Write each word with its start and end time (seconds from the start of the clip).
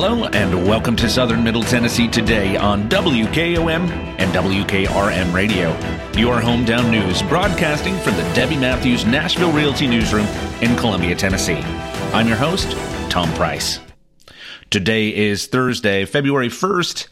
Hello 0.00 0.26
and 0.26 0.64
welcome 0.64 0.94
to 0.94 1.10
Southern 1.10 1.42
Middle 1.42 1.64
Tennessee 1.64 2.06
today 2.06 2.56
on 2.56 2.88
WKOM 2.88 3.90
and 4.20 4.32
WKRM 4.32 5.34
Radio, 5.34 5.70
your 6.16 6.40
hometown 6.40 6.88
news 6.88 7.20
broadcasting 7.22 7.98
from 7.98 8.14
the 8.14 8.22
Debbie 8.32 8.56
Matthews 8.56 9.04
Nashville 9.04 9.50
Realty 9.50 9.88
Newsroom 9.88 10.28
in 10.62 10.76
Columbia, 10.76 11.16
Tennessee. 11.16 11.58
I'm 12.14 12.28
your 12.28 12.36
host, 12.36 12.76
Tom 13.10 13.28
Price. 13.32 13.80
Today 14.70 15.12
is 15.12 15.48
Thursday, 15.48 16.04
February 16.04 16.48
1st, 16.48 17.08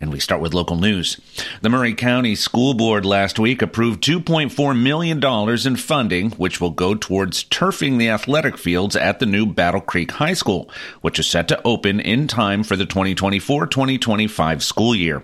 and 0.00 0.12
we 0.12 0.20
start 0.20 0.40
with 0.40 0.54
local 0.54 0.76
news. 0.76 1.18
The 1.62 1.68
Maury 1.68 1.94
County 1.94 2.34
School 2.34 2.74
Board 2.74 3.04
last 3.04 3.38
week 3.38 3.62
approved 3.62 4.02
$2.4 4.04 4.80
million 4.80 5.66
in 5.66 5.76
funding, 5.76 6.30
which 6.32 6.60
will 6.60 6.70
go 6.70 6.94
towards 6.94 7.44
turfing 7.44 7.98
the 7.98 8.10
athletic 8.10 8.58
fields 8.58 8.96
at 8.96 9.18
the 9.18 9.26
new 9.26 9.46
Battle 9.46 9.80
Creek 9.80 10.12
High 10.12 10.34
School, 10.34 10.70
which 11.00 11.18
is 11.18 11.26
set 11.26 11.48
to 11.48 11.60
open 11.66 12.00
in 12.00 12.28
time 12.28 12.62
for 12.62 12.76
the 12.76 12.86
2024 12.86 13.66
2025 13.66 14.62
school 14.62 14.94
year. 14.94 15.22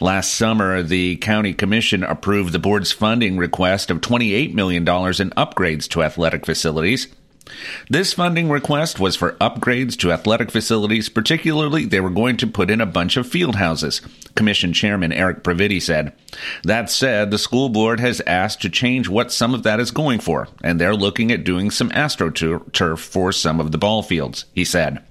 Last 0.00 0.32
summer, 0.34 0.82
the 0.82 1.16
County 1.16 1.52
Commission 1.52 2.02
approved 2.02 2.52
the 2.52 2.58
board's 2.58 2.92
funding 2.92 3.36
request 3.36 3.90
of 3.90 4.00
$28 4.00 4.54
million 4.54 4.82
in 4.82 4.86
upgrades 4.86 5.88
to 5.90 6.02
athletic 6.02 6.46
facilities. 6.46 7.08
This 7.88 8.12
funding 8.12 8.48
request 8.48 9.00
was 9.00 9.16
for 9.16 9.32
upgrades 9.32 9.96
to 9.98 10.12
athletic 10.12 10.50
facilities, 10.50 11.08
particularly 11.08 11.84
they 11.84 12.00
were 12.00 12.10
going 12.10 12.36
to 12.38 12.46
put 12.46 12.70
in 12.70 12.80
a 12.80 12.86
bunch 12.86 13.16
of 13.16 13.26
field 13.26 13.56
houses, 13.56 14.00
Commission 14.34 14.72
Chairman 14.72 15.12
Eric 15.12 15.42
Previti 15.42 15.80
said. 15.80 16.12
That 16.64 16.90
said, 16.90 17.30
the 17.30 17.38
school 17.38 17.68
board 17.68 18.00
has 18.00 18.20
asked 18.26 18.62
to 18.62 18.70
change 18.70 19.08
what 19.08 19.32
some 19.32 19.54
of 19.54 19.62
that 19.64 19.80
is 19.80 19.90
going 19.90 20.20
for, 20.20 20.48
and 20.62 20.80
they're 20.80 20.94
looking 20.94 21.30
at 21.32 21.44
doing 21.44 21.70
some 21.70 21.90
astroturf 21.90 22.98
for 22.98 23.32
some 23.32 23.60
of 23.60 23.72
the 23.72 23.78
ball 23.78 24.02
fields, 24.02 24.44
he 24.54 24.64
said. 24.64 25.02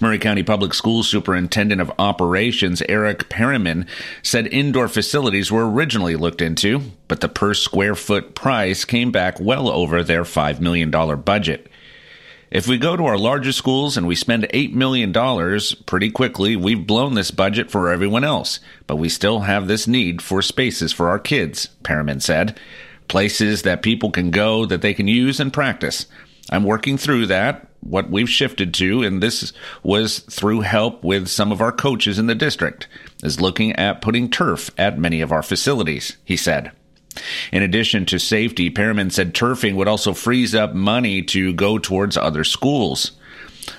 Maury 0.00 0.18
County 0.18 0.42
Public 0.42 0.74
Schools 0.74 1.08
Superintendent 1.08 1.80
of 1.80 1.92
Operations 1.98 2.82
Eric 2.88 3.28
Perriman 3.28 3.86
said 4.22 4.46
indoor 4.46 4.88
facilities 4.88 5.52
were 5.52 5.70
originally 5.70 6.16
looked 6.16 6.42
into, 6.42 6.82
but 7.08 7.20
the 7.20 7.28
per 7.28 7.54
square 7.54 7.94
foot 7.94 8.34
price 8.34 8.84
came 8.84 9.10
back 9.10 9.38
well 9.40 9.68
over 9.68 10.02
their 10.02 10.24
$5 10.24 10.60
million 10.60 10.90
budget. 11.20 11.70
If 12.50 12.66
we 12.66 12.78
go 12.78 12.96
to 12.96 13.06
our 13.06 13.16
larger 13.16 13.52
schools 13.52 13.96
and 13.96 14.08
we 14.08 14.16
spend 14.16 14.42
$8 14.52 14.72
million, 14.72 15.12
pretty 15.86 16.10
quickly 16.10 16.56
we've 16.56 16.84
blown 16.84 17.14
this 17.14 17.30
budget 17.30 17.70
for 17.70 17.90
everyone 17.90 18.24
else, 18.24 18.58
but 18.88 18.96
we 18.96 19.08
still 19.08 19.40
have 19.40 19.68
this 19.68 19.86
need 19.86 20.20
for 20.20 20.42
spaces 20.42 20.92
for 20.92 21.08
our 21.08 21.20
kids, 21.20 21.68
Perriman 21.84 22.20
said. 22.20 22.58
Places 23.06 23.62
that 23.62 23.82
people 23.82 24.10
can 24.10 24.32
go 24.32 24.66
that 24.66 24.82
they 24.82 24.94
can 24.94 25.06
use 25.06 25.38
and 25.38 25.52
practice. 25.52 26.06
I'm 26.50 26.64
working 26.64 26.98
through 26.98 27.26
that, 27.26 27.69
what 27.80 28.10
we've 28.10 28.30
shifted 28.30 28.74
to, 28.74 29.02
and 29.02 29.22
this 29.22 29.52
was 29.82 30.20
through 30.20 30.60
help 30.60 31.02
with 31.02 31.28
some 31.28 31.52
of 31.52 31.60
our 31.60 31.72
coaches 31.72 32.18
in 32.18 32.26
the 32.26 32.34
district, 32.34 32.88
is 33.22 33.40
looking 33.40 33.72
at 33.72 34.02
putting 34.02 34.30
turf 34.30 34.70
at 34.78 34.98
many 34.98 35.20
of 35.20 35.32
our 35.32 35.42
facilities, 35.42 36.16
he 36.24 36.36
said. 36.36 36.72
In 37.52 37.62
addition 37.62 38.06
to 38.06 38.18
safety, 38.18 38.70
Perriman 38.70 39.10
said 39.10 39.34
turfing 39.34 39.74
would 39.74 39.88
also 39.88 40.14
freeze 40.14 40.54
up 40.54 40.74
money 40.74 41.22
to 41.22 41.52
go 41.52 41.78
towards 41.78 42.16
other 42.16 42.44
schools. 42.44 43.12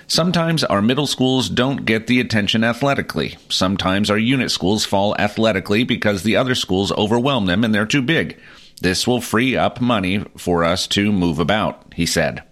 Sometimes 0.08 0.64
our 0.64 0.82
middle 0.82 1.08
schools 1.08 1.50
don't 1.50 1.86
get 1.86 2.08
the 2.08 2.20
attention 2.20 2.64
athletically. 2.64 3.38
Sometimes 3.50 4.10
our 4.10 4.18
unit 4.18 4.52
schools 4.52 4.86
fall 4.86 5.16
athletically 5.18 5.84
because 5.84 6.24
the 6.24 6.36
other 6.36 6.56
schools 6.56 6.92
overwhelm 6.94 7.46
them 7.46 7.64
and 7.64 7.74
they're 7.74 7.86
too 7.86 8.02
big. 8.02 8.40
This 8.82 9.08
will 9.08 9.22
free 9.22 9.56
up 9.56 9.80
money 9.80 10.26
for 10.38 10.64
us 10.64 10.88
to 10.88 11.12
move 11.12 11.40
about, 11.40 11.94
he 11.96 12.06
said. 12.06 12.44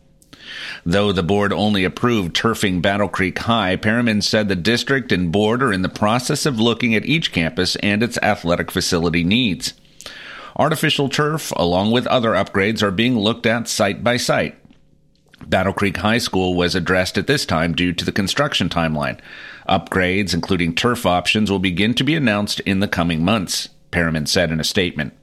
Though 0.86 1.12
the 1.12 1.24
board 1.24 1.54
only 1.54 1.84
approved 1.84 2.36
turfing 2.36 2.82
Battle 2.82 3.10
Creek 3.10 3.40
High, 3.40 3.78
Perriman 3.78 4.24
said 4.24 4.48
the 4.48 4.56
district 4.56 5.12
and 5.12 5.32
board 5.32 5.62
are 5.62 5.74
in 5.74 5.82
the 5.82 5.90
process 5.90 6.46
of 6.46 6.60
looking 6.60 6.96
at 6.96 7.06
each 7.06 7.32
campus 7.32 7.76
and 7.78 8.02
its 8.02 8.18
athletic 8.22 8.72
facility 8.72 9.24
needs. 9.24 9.74
Artificial 10.56 11.10
turf, 11.10 11.54
along 11.56 11.92
with 11.92 12.08
other 12.08 12.32
upgrades, 12.32 12.82
are 12.82 12.92
being 12.92 13.18
looked 13.18 13.46
at 13.46 13.68
site 13.68 14.04
by 14.04 14.18
site. 14.18 14.56
Battle 15.48 15.74
Creek 15.74 15.98
High 15.98 16.18
School 16.18 16.54
was 16.54 16.76
addressed 16.76 17.18
at 17.18 17.28
this 17.28 17.46
time 17.46 17.74
due 17.74 17.94
to 17.94 18.04
the 18.04 18.12
construction 18.12 18.68
timeline. 18.68 19.20
Upgrades, 19.70 20.34
including 20.34 20.76
turf 20.76 21.06
options, 21.06 21.50
will 21.50 21.60
begin 21.60 21.94
to 21.94 22.04
be 22.04 22.16
announced 22.16 22.60
in 22.62 22.80
the 22.82 22.88
coming 22.88 23.24
months, 23.24 23.70
Perriman 23.92 24.28
said 24.28 24.52
in 24.52 24.60
a 24.60 24.66
statement. 24.66 25.14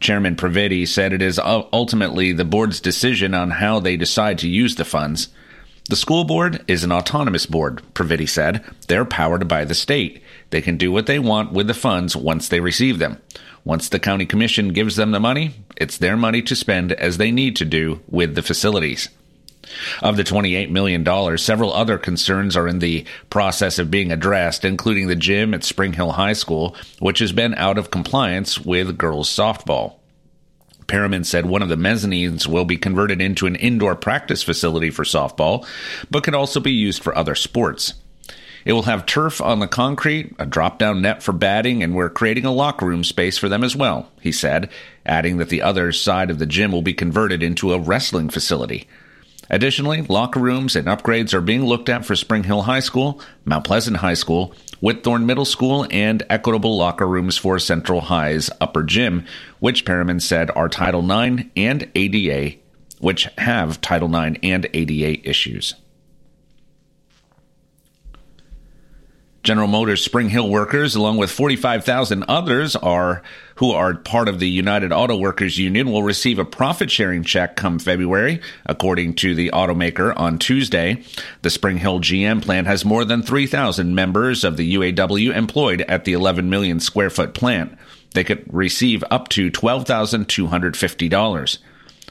Chairman 0.00 0.36
Previti 0.36 0.86
said 0.86 1.12
it 1.12 1.22
is 1.22 1.38
ultimately 1.38 2.32
the 2.32 2.44
board's 2.44 2.80
decision 2.80 3.34
on 3.34 3.50
how 3.50 3.80
they 3.80 3.96
decide 3.96 4.38
to 4.38 4.48
use 4.48 4.74
the 4.74 4.84
funds. 4.84 5.28
The 5.88 5.96
school 5.96 6.24
board 6.24 6.64
is 6.66 6.82
an 6.82 6.90
autonomous 6.90 7.46
board, 7.46 7.80
Previti 7.94 8.28
said. 8.28 8.64
They're 8.88 9.04
powered 9.04 9.46
by 9.46 9.64
the 9.64 9.74
state. 9.74 10.22
They 10.50 10.60
can 10.60 10.76
do 10.76 10.90
what 10.90 11.06
they 11.06 11.18
want 11.18 11.52
with 11.52 11.68
the 11.68 11.74
funds 11.74 12.16
once 12.16 12.48
they 12.48 12.60
receive 12.60 12.98
them. 12.98 13.20
Once 13.64 13.88
the 13.88 13.98
county 13.98 14.26
commission 14.26 14.72
gives 14.72 14.96
them 14.96 15.12
the 15.12 15.20
money, 15.20 15.54
it's 15.76 15.98
their 15.98 16.16
money 16.16 16.42
to 16.42 16.56
spend 16.56 16.92
as 16.92 17.18
they 17.18 17.30
need 17.30 17.56
to 17.56 17.64
do 17.64 18.00
with 18.08 18.34
the 18.34 18.42
facilities. 18.42 19.08
Of 20.02 20.16
the 20.16 20.24
$28 20.24 20.70
million, 20.70 21.38
several 21.38 21.72
other 21.72 21.98
concerns 21.98 22.56
are 22.56 22.68
in 22.68 22.78
the 22.78 23.04
process 23.30 23.78
of 23.78 23.90
being 23.90 24.12
addressed, 24.12 24.64
including 24.64 25.06
the 25.08 25.16
gym 25.16 25.54
at 25.54 25.64
Spring 25.64 25.92
Hill 25.92 26.12
High 26.12 26.34
School, 26.34 26.76
which 26.98 27.18
has 27.18 27.32
been 27.32 27.54
out 27.54 27.78
of 27.78 27.90
compliance 27.90 28.58
with 28.58 28.98
girls 28.98 29.28
softball. 29.28 29.94
Perriman 30.86 31.26
said 31.26 31.46
one 31.46 31.62
of 31.62 31.68
the 31.68 31.76
mezzanines 31.76 32.46
will 32.46 32.64
be 32.64 32.76
converted 32.76 33.20
into 33.20 33.46
an 33.46 33.56
indoor 33.56 33.96
practice 33.96 34.42
facility 34.42 34.90
for 34.90 35.02
softball, 35.02 35.66
but 36.10 36.22
can 36.22 36.34
also 36.34 36.60
be 36.60 36.72
used 36.72 37.02
for 37.02 37.16
other 37.16 37.34
sports. 37.34 37.94
It 38.64 38.72
will 38.72 38.82
have 38.82 39.06
turf 39.06 39.40
on 39.40 39.60
the 39.60 39.68
concrete, 39.68 40.34
a 40.40 40.46
drop 40.46 40.80
down 40.80 41.00
net 41.00 41.22
for 41.22 41.32
batting, 41.32 41.84
and 41.84 41.94
we're 41.94 42.10
creating 42.10 42.44
a 42.44 42.52
locker 42.52 42.84
room 42.84 43.04
space 43.04 43.38
for 43.38 43.48
them 43.48 43.62
as 43.62 43.76
well, 43.76 44.10
he 44.20 44.32
said, 44.32 44.70
adding 45.04 45.36
that 45.36 45.50
the 45.50 45.62
other 45.62 45.92
side 45.92 46.30
of 46.30 46.40
the 46.40 46.46
gym 46.46 46.72
will 46.72 46.82
be 46.82 46.92
converted 46.92 47.44
into 47.44 47.72
a 47.72 47.78
wrestling 47.78 48.28
facility. 48.28 48.88
Additionally, 49.48 50.02
locker 50.02 50.40
rooms 50.40 50.74
and 50.74 50.86
upgrades 50.88 51.32
are 51.32 51.40
being 51.40 51.64
looked 51.64 51.88
at 51.88 52.04
for 52.04 52.16
Spring 52.16 52.44
Hill 52.44 52.62
High 52.62 52.80
School, 52.80 53.20
Mount 53.44 53.64
Pleasant 53.64 53.98
High 53.98 54.14
School, 54.14 54.54
Whitthorne 54.82 55.24
Middle 55.24 55.44
School, 55.44 55.86
and 55.90 56.22
equitable 56.28 56.76
locker 56.76 57.06
rooms 57.06 57.36
for 57.36 57.58
Central 57.58 58.02
High's 58.02 58.50
upper 58.60 58.82
gym, 58.82 59.24
which 59.60 59.84
Perriman 59.84 60.20
said 60.20 60.50
are 60.50 60.68
Title 60.68 61.00
IX 61.10 61.44
and 61.56 61.90
ADA, 61.94 62.56
which 62.98 63.28
have 63.38 63.80
Title 63.80 64.14
IX 64.14 64.38
and 64.42 64.68
ADA 64.74 65.28
issues. 65.28 65.74
General 69.46 69.68
Motors 69.68 70.04
Spring 70.04 70.28
Hill 70.28 70.50
workers, 70.50 70.96
along 70.96 71.18
with 71.18 71.30
45,000 71.30 72.24
others, 72.26 72.74
are 72.74 73.22
who 73.54 73.70
are 73.70 73.94
part 73.94 74.28
of 74.28 74.40
the 74.40 74.48
United 74.48 74.90
Auto 74.90 75.16
Workers 75.16 75.56
Union, 75.56 75.92
will 75.92 76.02
receive 76.02 76.40
a 76.40 76.44
profit 76.44 76.90
sharing 76.90 77.22
check 77.22 77.54
come 77.54 77.78
February, 77.78 78.40
according 78.66 79.14
to 79.14 79.36
the 79.36 79.50
automaker 79.50 80.12
on 80.16 80.40
Tuesday. 80.40 81.04
The 81.42 81.50
Spring 81.50 81.76
Hill 81.76 82.00
GM 82.00 82.42
plant 82.42 82.66
has 82.66 82.84
more 82.84 83.04
than 83.04 83.22
3,000 83.22 83.94
members 83.94 84.42
of 84.42 84.56
the 84.56 84.74
UAW 84.74 85.32
employed 85.32 85.82
at 85.82 86.04
the 86.04 86.14
11 86.14 86.50
million 86.50 86.80
square 86.80 87.08
foot 87.08 87.32
plant. 87.32 87.78
They 88.14 88.24
could 88.24 88.52
receive 88.52 89.04
up 89.12 89.28
to 89.28 89.52
$12,250. 89.52 91.58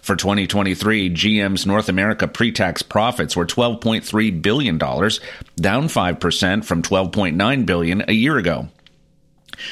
For 0.05 0.15
2023, 0.15 1.09
GM's 1.09 1.65
North 1.65 1.89
America 1.89 2.27
pre-tax 2.27 2.83
profits 2.83 3.35
were 3.35 3.47
12.3 3.47 4.39
billion 4.39 4.77
dollars, 4.77 5.19
down 5.55 5.87
5% 5.87 6.63
from 6.63 6.83
12.9 6.83 7.65
billion 7.65 8.03
a 8.07 8.13
year 8.13 8.37
ago. 8.37 8.67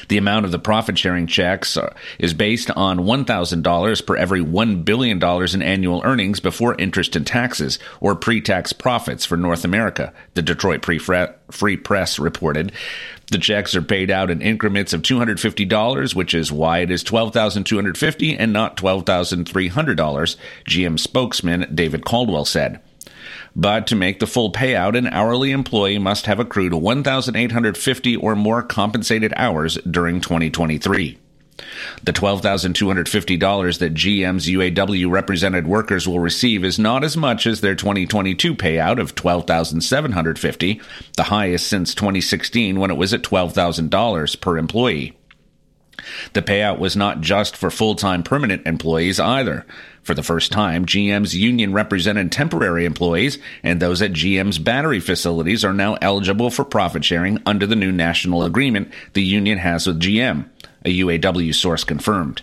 The 0.08 0.18
amount 0.18 0.46
of 0.46 0.52
the 0.52 0.58
profit 0.58 0.98
sharing 0.98 1.28
checks 1.28 1.78
uh, 1.78 1.94
is 2.18 2.34
based 2.34 2.72
on 2.72 3.02
$1,000 3.02 4.06
per 4.08 4.16
every 4.16 4.42
$1 4.42 4.84
billion 4.84 5.22
in 5.22 5.62
annual 5.62 6.02
earnings 6.04 6.40
before 6.40 6.82
interest 6.82 7.16
and 7.16 7.28
taxes, 7.28 7.78
or 8.02 8.16
pre 8.16 8.42
tax 8.42 8.74
profits 8.74 9.26
for 9.26 9.38
North 9.38 9.64
America, 9.64 10.14
the 10.34 10.42
Detroit 10.42 10.84
Free 10.84 11.78
Press 11.78 12.18
reported. 12.18 12.72
The 13.34 13.40
checks 13.40 13.76
are 13.76 13.82
paid 13.82 14.12
out 14.12 14.30
in 14.30 14.44
increments 14.44 14.94
of 14.94 15.02
$250, 15.02 16.14
which 16.14 16.36
is 16.36 16.52
why 16.52 16.82
it 16.82 16.92
is 16.92 17.02
12,250 17.02 18.38
and 18.38 18.54
not 18.54 18.78
$12,300, 18.78 20.36
GM 20.70 21.00
spokesman 21.00 21.66
David 21.74 22.06
Caldwell 22.06 22.46
said. 22.46 22.80
But 23.56 23.88
to 23.88 23.96
make 23.96 24.20
the 24.20 24.28
full 24.28 24.52
payout, 24.52 24.96
an 24.96 25.08
hourly 25.08 25.50
employee 25.50 25.98
must 25.98 26.28
have 26.28 26.40
accrued 26.40 26.76
1,850 26.76 28.16
or 28.18 28.36
more 28.36 28.62
compensated 28.62 29.34
hours 29.36 29.80
during 29.90 30.22
2023. 30.22 31.18
The 32.04 32.14
$12,250 32.14 33.80
that 33.80 33.94
GM's 33.94 34.48
UAW 34.48 35.10
represented 35.10 35.68
workers 35.68 36.08
will 36.08 36.20
receive 36.20 36.64
is 36.64 36.80
not 36.80 37.04
as 37.04 37.18
much 37.18 37.46
as 37.48 37.62
their 37.62 37.76
2022 37.76 38.56
payout 38.56 39.00
of 39.00 39.16
$12,750, 39.16 40.82
the 41.16 41.24
highest 41.24 41.68
since 41.68 41.96
2016 41.96 42.80
when 42.80 42.92
it 42.92 42.98
was 42.98 43.14
at 43.14 43.24
$12,000 43.24 44.42
per 44.42 44.58
employee. 44.58 45.18
The 46.34 46.42
payout 46.42 46.80
was 46.80 46.96
not 46.96 47.22
just 47.22 47.56
for 47.56 47.70
full 47.72 47.96
time 47.96 48.24
permanent 48.24 48.68
employees 48.68 49.20
either. 49.20 49.66
For 50.02 50.14
the 50.14 50.24
first 50.24 50.52
time, 50.52 50.86
GM's 50.86 51.34
union 51.34 51.72
represented 51.72 52.32
temporary 52.32 52.84
employees, 52.84 53.38
and 53.64 53.80
those 53.80 54.02
at 54.02 54.12
GM's 54.12 54.60
battery 54.60 55.00
facilities 55.00 55.64
are 55.64 55.74
now 55.74 55.98
eligible 56.02 56.50
for 56.50 56.66
profit 56.66 57.06
sharing 57.06 57.42
under 57.46 57.66
the 57.66 57.78
new 57.78 57.92
national 57.92 58.44
agreement 58.44 58.92
the 59.14 59.24
union 59.24 59.60
has 59.60 59.88
with 59.88 60.02
GM, 60.02 60.50
a 60.86 61.00
UAW 61.00 61.54
source 61.54 61.84
confirmed. 61.84 62.42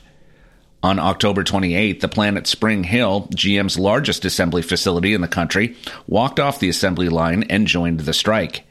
On 0.82 0.98
October 0.98 1.44
28, 1.44 2.00
the 2.00 2.08
plant 2.08 2.46
Spring 2.46 2.84
Hill, 2.84 3.28
GM's 3.34 3.78
largest 3.78 4.24
assembly 4.24 4.62
facility 4.62 5.12
in 5.12 5.20
the 5.20 5.28
country, 5.28 5.76
walked 6.06 6.40
off 6.40 6.58
the 6.58 6.70
assembly 6.70 7.10
line 7.10 7.42
and 7.50 7.66
joined 7.66 8.00
the 8.00 8.14
strike. 8.14 8.64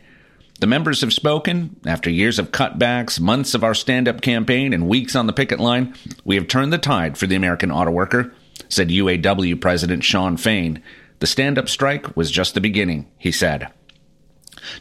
The 0.60 0.68
members 0.68 1.02
have 1.02 1.14
spoken. 1.14 1.76
After 1.86 2.10
years 2.10 2.40
of 2.40 2.52
cutbacks, 2.52 3.20
months 3.20 3.54
of 3.54 3.64
our 3.64 3.76
stand 3.76 4.08
up 4.08 4.22
campaign, 4.22 4.74
and 4.74 4.90
weeks 4.90 5.16
on 5.16 5.28
the 5.28 5.34
picket 5.34 5.60
line, 5.60 5.94
we 6.26 6.36
have 6.36 6.48
turned 6.48 6.74
the 6.74 6.78
tide 6.80 7.18
for 7.18 7.28
the 7.28 7.36
American 7.36 7.72
auto 7.72 7.92
worker, 7.92 8.34
said 8.68 8.90
UAW 8.90 9.62
President 9.62 10.04
Shawn 10.04 10.36
Fain. 10.36 10.82
The 11.20 11.28
stand 11.28 11.58
up 11.58 11.70
strike 11.70 12.18
was 12.18 12.32
just 12.32 12.56
the 12.56 12.62
beginning, 12.62 13.08
he 13.18 13.32
said. 13.32 13.72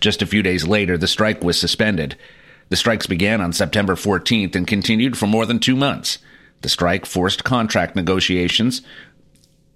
Just 0.00 0.23
a 0.23 0.26
few 0.26 0.43
days 0.43 0.67
later, 0.67 0.96
the 0.99 1.06
strike 1.06 1.44
was 1.44 1.61
suspended. 1.61 2.17
The 2.69 2.76
strikes 2.76 3.06
began 3.06 3.41
on 3.41 3.53
September 3.53 3.94
14th 3.94 4.55
and 4.55 4.67
continued 4.67 5.17
for 5.17 5.26
more 5.26 5.47
than 5.47 5.59
two 5.59 5.76
months. 5.76 6.19
The 6.61 6.69
strike 6.69 7.06
forced 7.06 7.44
contract 7.44 7.97
negotiations 7.97 8.82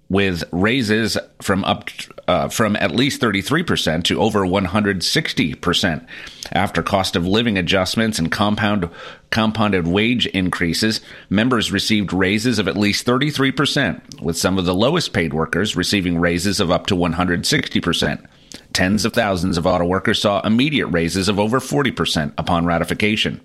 with 0.09 0.43
raises 0.51 1.17
from 1.41 1.63
up 1.63 1.89
uh, 2.27 2.47
from 2.47 2.75
at 2.75 2.91
least 2.91 3.21
33% 3.21 4.03
to 4.03 4.21
over 4.21 4.41
160% 4.41 6.07
after 6.51 6.83
cost 6.83 7.15
of 7.15 7.25
living 7.25 7.57
adjustments 7.57 8.19
and 8.19 8.31
compound 8.31 8.89
compounded 9.31 9.87
wage 9.87 10.27
increases 10.27 11.01
members 11.29 11.71
received 11.71 12.13
raises 12.13 12.59
of 12.59 12.67
at 12.67 12.77
least 12.77 13.07
33% 13.07 14.21
with 14.21 14.37
some 14.37 14.59
of 14.59 14.65
the 14.65 14.75
lowest 14.75 15.13
paid 15.13 15.33
workers 15.33 15.75
receiving 15.75 16.19
raises 16.19 16.59
of 16.59 16.69
up 16.69 16.85
to 16.85 16.95
160% 16.95 18.25
tens 18.73 19.05
of 19.05 19.13
thousands 19.13 19.57
of 19.57 19.67
auto 19.67 19.85
workers 19.85 20.21
saw 20.21 20.41
immediate 20.41 20.87
raises 20.87 21.29
of 21.29 21.39
over 21.39 21.59
40% 21.59 22.33
upon 22.37 22.65
ratification 22.65 23.41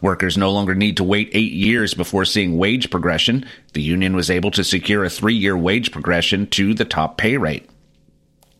Workers 0.00 0.36
no 0.36 0.50
longer 0.50 0.74
need 0.74 0.96
to 0.98 1.04
wait 1.04 1.30
eight 1.32 1.52
years 1.52 1.94
before 1.94 2.24
seeing 2.24 2.58
wage 2.58 2.90
progression. 2.90 3.46
The 3.72 3.82
union 3.82 4.14
was 4.14 4.30
able 4.30 4.50
to 4.52 4.64
secure 4.64 5.04
a 5.04 5.10
three 5.10 5.34
year 5.34 5.56
wage 5.56 5.90
progression 5.90 6.46
to 6.48 6.74
the 6.74 6.84
top 6.84 7.16
pay 7.16 7.36
rate. 7.36 7.68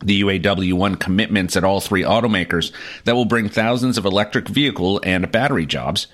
The 0.00 0.23
UAW 0.23 0.75
won 0.75 0.96
commitments 0.96 1.56
at 1.56 1.64
all 1.64 1.81
three 1.81 2.02
automakers 2.02 2.73
that 3.05 3.14
will 3.14 3.25
bring 3.25 3.49
thousands 3.49 3.96
of 3.96 4.05
electric 4.05 4.49
vehicle 4.49 5.00
and 5.02 5.31
battery 5.31 5.67
jobs. 5.67 6.08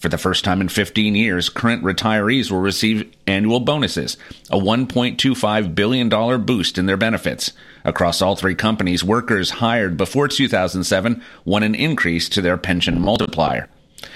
For 0.00 0.08
the 0.08 0.16
first 0.16 0.44
time 0.44 0.62
in 0.62 0.70
15 0.70 1.14
years, 1.14 1.50
current 1.50 1.84
retirees 1.84 2.50
will 2.50 2.60
receive 2.60 3.12
annual 3.26 3.60
bonuses, 3.60 4.16
a 4.50 4.56
$1.25 4.56 5.74
billion 5.74 6.08
boost 6.46 6.78
in 6.78 6.86
their 6.86 6.96
benefits. 6.96 7.52
Across 7.84 8.22
all 8.22 8.34
three 8.34 8.54
companies, 8.54 9.04
workers 9.04 9.50
hired 9.50 9.98
before 9.98 10.26
2007 10.26 11.22
won 11.44 11.62
an 11.62 11.74
increase 11.74 12.30
to 12.30 12.40
their 12.40 12.56
pension 12.56 12.98
multiplier. 12.98 13.68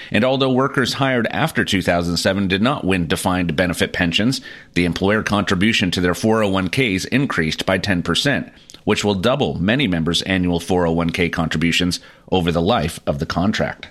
And 0.09 0.23
although 0.23 0.51
workers 0.51 0.93
hired 0.93 1.27
after 1.27 1.63
2007 1.63 2.47
did 2.47 2.63
not 2.63 2.83
win 2.83 3.07
defined 3.07 3.55
benefit 3.55 3.93
pensions, 3.93 4.41
the 4.73 4.85
employer 4.85 5.21
contribution 5.21 5.91
to 5.91 6.01
their 6.01 6.13
401ks 6.13 7.05
increased 7.09 7.67
by 7.67 7.77
10%, 7.77 8.51
which 8.85 9.03
will 9.03 9.13
double 9.13 9.59
many 9.59 9.87
members' 9.87 10.23
annual 10.23 10.59
401k 10.59 11.31
contributions 11.31 11.99
over 12.31 12.51
the 12.51 12.61
life 12.61 12.99
of 13.05 13.19
the 13.19 13.27
contract. 13.27 13.89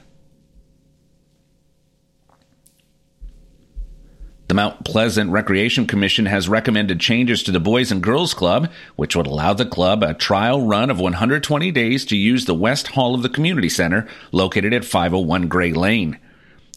The 4.54 4.60
Mount 4.60 4.84
Pleasant 4.84 5.32
Recreation 5.32 5.84
Commission 5.84 6.26
has 6.26 6.48
recommended 6.48 7.00
changes 7.00 7.42
to 7.42 7.50
the 7.50 7.58
Boys 7.58 7.90
and 7.90 8.00
Girls 8.00 8.34
Club, 8.34 8.70
which 8.94 9.16
would 9.16 9.26
allow 9.26 9.52
the 9.52 9.66
club 9.66 10.04
a 10.04 10.14
trial 10.14 10.62
run 10.62 10.90
of 10.90 11.00
120 11.00 11.72
days 11.72 12.04
to 12.04 12.16
use 12.16 12.44
the 12.44 12.54
West 12.54 12.86
Hall 12.86 13.16
of 13.16 13.22
the 13.22 13.28
Community 13.28 13.68
Center, 13.68 14.06
located 14.30 14.72
at 14.72 14.84
501 14.84 15.48
Gray 15.48 15.72
Lane. 15.72 16.20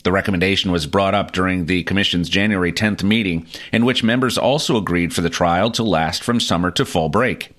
The 0.02 0.12
recommendation 0.12 0.72
was 0.72 0.88
brought 0.88 1.14
up 1.14 1.34
during 1.34 1.68
the 1.68 1.84
Commission's 1.84 2.30
January 2.30 2.74
10th 2.74 3.04
meeting, 3.04 3.46
in 3.72 3.86
which 3.86 4.04
members 4.04 4.40
also 4.40 4.76
agreed 4.76 5.14
for 5.14 5.22
the 5.22 5.30
trial 5.30 5.70
to 5.70 5.84
last 5.84 6.24
from 6.24 6.40
summer 6.40 6.72
to 6.72 6.84
fall 6.84 7.10
break. 7.10 7.52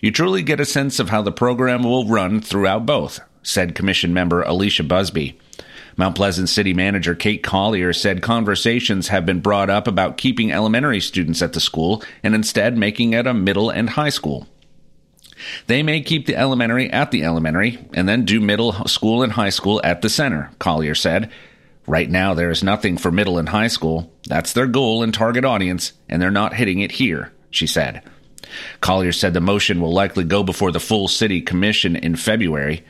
You 0.00 0.12
truly 0.12 0.42
get 0.42 0.60
a 0.60 0.64
sense 0.64 0.98
of 0.98 1.10
how 1.10 1.20
the 1.20 1.30
program 1.30 1.82
will 1.82 2.08
run 2.08 2.40
throughout 2.40 2.86
both, 2.86 3.20
said 3.42 3.74
Commission 3.74 4.14
member 4.14 4.40
Alicia 4.40 4.84
Busby. 4.84 5.38
Mount 5.96 6.16
Pleasant 6.16 6.48
City 6.48 6.72
Manager 6.72 7.14
Kate 7.14 7.42
Collier 7.42 7.92
said 7.92 8.22
conversations 8.22 9.08
have 9.08 9.26
been 9.26 9.40
brought 9.40 9.70
up 9.70 9.86
about 9.86 10.16
keeping 10.16 10.52
elementary 10.52 11.00
students 11.00 11.42
at 11.42 11.52
the 11.52 11.60
school 11.60 12.02
and 12.22 12.34
instead 12.34 12.76
making 12.76 13.12
it 13.12 13.26
a 13.26 13.34
middle 13.34 13.70
and 13.70 13.90
high 13.90 14.08
school. 14.08 14.46
They 15.66 15.82
may 15.82 16.00
keep 16.00 16.26
the 16.26 16.36
elementary 16.36 16.90
at 16.90 17.10
the 17.10 17.24
elementary 17.24 17.78
and 17.92 18.08
then 18.08 18.24
do 18.24 18.40
middle 18.40 18.72
school 18.86 19.22
and 19.22 19.32
high 19.32 19.50
school 19.50 19.80
at 19.84 20.02
the 20.02 20.08
center, 20.08 20.50
Collier 20.58 20.94
said. 20.94 21.30
Right 21.86 22.08
now, 22.08 22.34
there 22.34 22.50
is 22.50 22.62
nothing 22.62 22.96
for 22.96 23.10
middle 23.10 23.38
and 23.38 23.48
high 23.48 23.68
school. 23.68 24.12
That's 24.28 24.52
their 24.52 24.66
goal 24.66 25.02
and 25.02 25.12
target 25.12 25.44
audience, 25.44 25.92
and 26.08 26.22
they're 26.22 26.30
not 26.30 26.54
hitting 26.54 26.78
it 26.80 26.92
here, 26.92 27.32
she 27.50 27.66
said. 27.66 28.02
Collier 28.80 29.12
said 29.12 29.34
the 29.34 29.40
motion 29.40 29.80
will 29.80 29.92
likely 29.92 30.24
go 30.24 30.42
before 30.42 30.70
the 30.70 30.80
full 30.80 31.08
city 31.08 31.40
commission 31.40 31.96
in 31.96 32.14
February. 32.14 32.84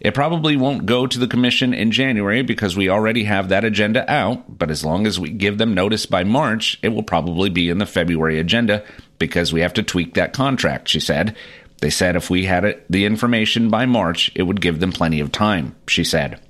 It 0.00 0.14
probably 0.14 0.56
won't 0.56 0.86
go 0.86 1.06
to 1.06 1.18
the 1.18 1.28
commission 1.28 1.74
in 1.74 1.90
January 1.90 2.42
because 2.42 2.74
we 2.74 2.88
already 2.88 3.24
have 3.24 3.50
that 3.50 3.64
agenda 3.64 4.10
out, 4.10 4.58
but 4.58 4.70
as 4.70 4.82
long 4.82 5.06
as 5.06 5.20
we 5.20 5.28
give 5.30 5.58
them 5.58 5.74
notice 5.74 6.06
by 6.06 6.24
March, 6.24 6.78
it 6.82 6.88
will 6.88 7.02
probably 7.02 7.50
be 7.50 7.68
in 7.68 7.78
the 7.78 7.86
February 7.86 8.38
agenda 8.38 8.82
because 9.18 9.52
we 9.52 9.60
have 9.60 9.74
to 9.74 9.82
tweak 9.82 10.14
that 10.14 10.32
contract, 10.32 10.88
she 10.88 11.00
said. 11.00 11.36
They 11.82 11.90
said 11.90 12.16
if 12.16 12.30
we 12.30 12.46
had 12.46 12.64
it, 12.64 12.86
the 12.88 13.04
information 13.04 13.68
by 13.68 13.84
March, 13.84 14.32
it 14.34 14.42
would 14.44 14.62
give 14.62 14.80
them 14.80 14.92
plenty 14.92 15.20
of 15.20 15.32
time, 15.32 15.76
she 15.86 16.04
said. 16.04 16.40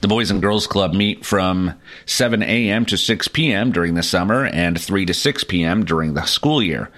The 0.00 0.08
Boys 0.08 0.30
and 0.30 0.42
Girls 0.42 0.66
Club 0.66 0.94
meet 0.94 1.24
from 1.24 1.74
7 2.04 2.42
a.m. 2.42 2.84
to 2.86 2.96
6 2.96 3.28
p.m. 3.28 3.72
during 3.72 3.94
the 3.94 4.02
summer 4.02 4.44
and 4.44 4.80
3 4.80 5.06
to 5.06 5.14
6 5.14 5.44
p.m. 5.44 5.84
during 5.84 6.14
the 6.14 6.24
school 6.24 6.62
year. 6.62 6.90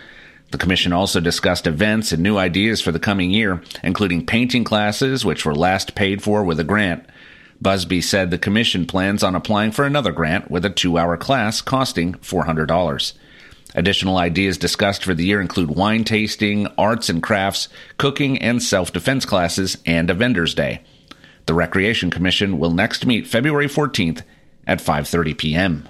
The 0.50 0.58
Commission 0.58 0.92
also 0.92 1.20
discussed 1.20 1.66
events 1.66 2.10
and 2.12 2.22
new 2.22 2.38
ideas 2.38 2.80
for 2.80 2.90
the 2.90 2.98
coming 2.98 3.30
year, 3.30 3.62
including 3.82 4.24
painting 4.24 4.64
classes, 4.64 5.24
which 5.24 5.44
were 5.44 5.54
last 5.54 5.94
paid 5.94 6.22
for 6.22 6.42
with 6.42 6.58
a 6.58 6.64
grant. 6.64 7.04
Busby 7.60 8.00
said 8.00 8.30
the 8.30 8.38
Commission 8.38 8.86
plans 8.86 9.22
on 9.22 9.34
applying 9.34 9.72
for 9.72 9.84
another 9.84 10.12
grant 10.12 10.50
with 10.50 10.64
a 10.64 10.70
two 10.70 10.96
hour 10.96 11.16
class 11.16 11.60
costing 11.60 12.14
$400. 12.14 13.12
Additional 13.74 14.16
ideas 14.16 14.56
discussed 14.56 15.04
for 15.04 15.12
the 15.12 15.26
year 15.26 15.40
include 15.40 15.70
wine 15.70 16.04
tasting, 16.04 16.66
arts 16.78 17.10
and 17.10 17.22
crafts, 17.22 17.68
cooking 17.98 18.38
and 18.38 18.62
self 18.62 18.92
defense 18.92 19.24
classes, 19.26 19.76
and 19.84 20.08
a 20.08 20.14
vendor's 20.14 20.54
day. 20.54 20.82
The 21.46 21.54
Recreation 21.54 22.10
Commission 22.10 22.58
will 22.58 22.70
next 22.70 23.04
meet 23.04 23.26
February 23.26 23.68
14th 23.68 24.22
at 24.66 24.80
5:30 24.80 25.36
p.m. 25.36 25.88